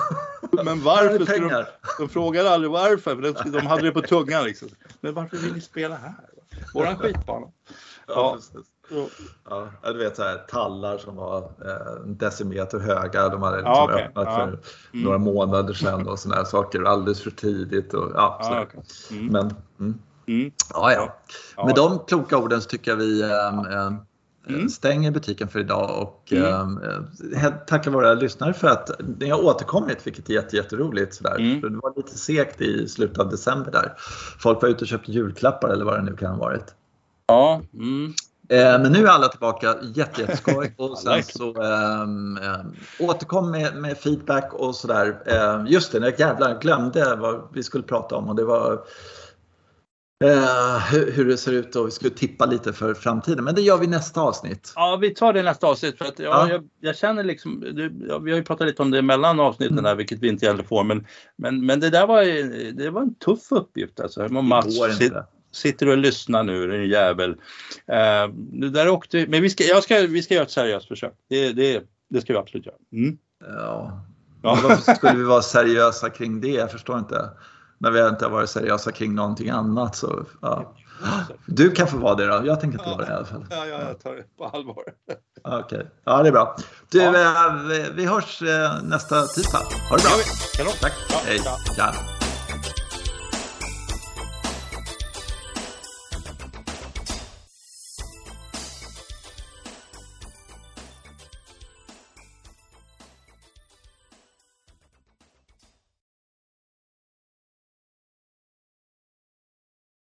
[0.63, 1.49] Men varför?
[1.49, 1.65] De,
[1.99, 4.43] de frågade aldrig varför, för de hade det på tungan.
[4.43, 4.69] Liksom.
[5.01, 6.15] Men varför vill ni spela här?
[6.73, 7.47] Våran skitbana.
[8.07, 8.61] Ja, ja.
[9.49, 13.29] Ja, du vet så här, tallar som var eh, en decimeter höga.
[13.29, 14.03] De hade liksom ja, okay.
[14.03, 14.59] öppnat för mm.
[14.91, 17.93] några månader sedan och sådana saker alldeles för tidigt.
[17.93, 18.81] Och, ja, ja okay.
[19.19, 19.25] mm.
[19.31, 19.99] Men, mm.
[20.27, 20.51] mm.
[20.73, 21.65] Ja, ja.
[21.65, 23.91] Med de kloka orden så tycker jag vi eh,
[24.49, 24.69] mm.
[24.69, 26.79] stänger butiken för idag och mm.
[27.33, 31.13] eh, tackar våra lyssnare för att ni har återkommit vilket är jätte, jätteroligt.
[31.13, 31.35] Sådär.
[31.39, 31.61] Mm.
[31.61, 33.93] det var lite segt i slutet av december där.
[34.39, 36.73] Folk var ute och köpte julklappar eller vad det nu kan ha varit.
[37.27, 37.61] Ja.
[37.73, 38.13] Mm.
[38.49, 40.73] Eh, men nu är alla tillbaka, jätte, jätteskoj.
[40.77, 42.39] Och sen så ähm,
[42.99, 45.21] återkom med, med, feedback och sådär.
[45.25, 48.81] Äh, just det, jag jävlar glömde vad vi skulle prata om och det var
[50.23, 53.43] Uh, hur, det ser ut och vi skulle tippa lite för framtiden.
[53.43, 54.73] Men det gör vi nästa avsnitt.
[54.75, 55.97] Ja, vi tar det nästa avsnitt.
[55.97, 56.49] För att, ja, ja.
[56.49, 59.73] Jag, jag, känner liksom, det, ja, vi har ju pratat lite om det mellan avsnitten
[59.73, 59.83] mm.
[59.83, 60.83] där, vilket vi inte gärna får.
[60.83, 62.23] Men, men, men det där var,
[62.71, 63.99] det var en tuff uppgift.
[63.99, 64.29] Alltså.
[64.29, 65.13] Mats sit,
[65.57, 67.29] sitter och lyssnar nu, en jävel.
[67.31, 71.13] Uh, det där åkte, men vi ska, jag ska, vi ska göra ett seriöst försök.
[71.29, 72.75] Det, det, det ska vi absolut göra.
[72.93, 73.17] Mm.
[73.39, 74.01] Ja.
[74.43, 74.59] ja.
[74.63, 76.47] Varför skulle vi vara seriösa kring det?
[76.47, 77.29] Jag förstår inte
[77.77, 79.95] när vi inte har varit seriösa kring någonting annat.
[79.95, 80.73] Så, ja.
[81.45, 82.45] Du kan få vara det då.
[82.45, 83.45] Jag tänker inte vara det i alla fall.
[83.49, 84.83] Ja, ja jag tar det på allvar.
[85.43, 85.83] Okej, okay.
[86.03, 86.57] ja det är bra.
[86.89, 87.47] Du, ja.
[87.47, 89.61] Eh, vi, vi hörs eh, nästa tisdag.
[89.89, 90.11] Ha det bra.
[90.57, 90.73] Kanon.
[90.81, 90.93] Tack.
[91.09, 91.39] Ja, Hej.
[91.75, 92.16] Tja.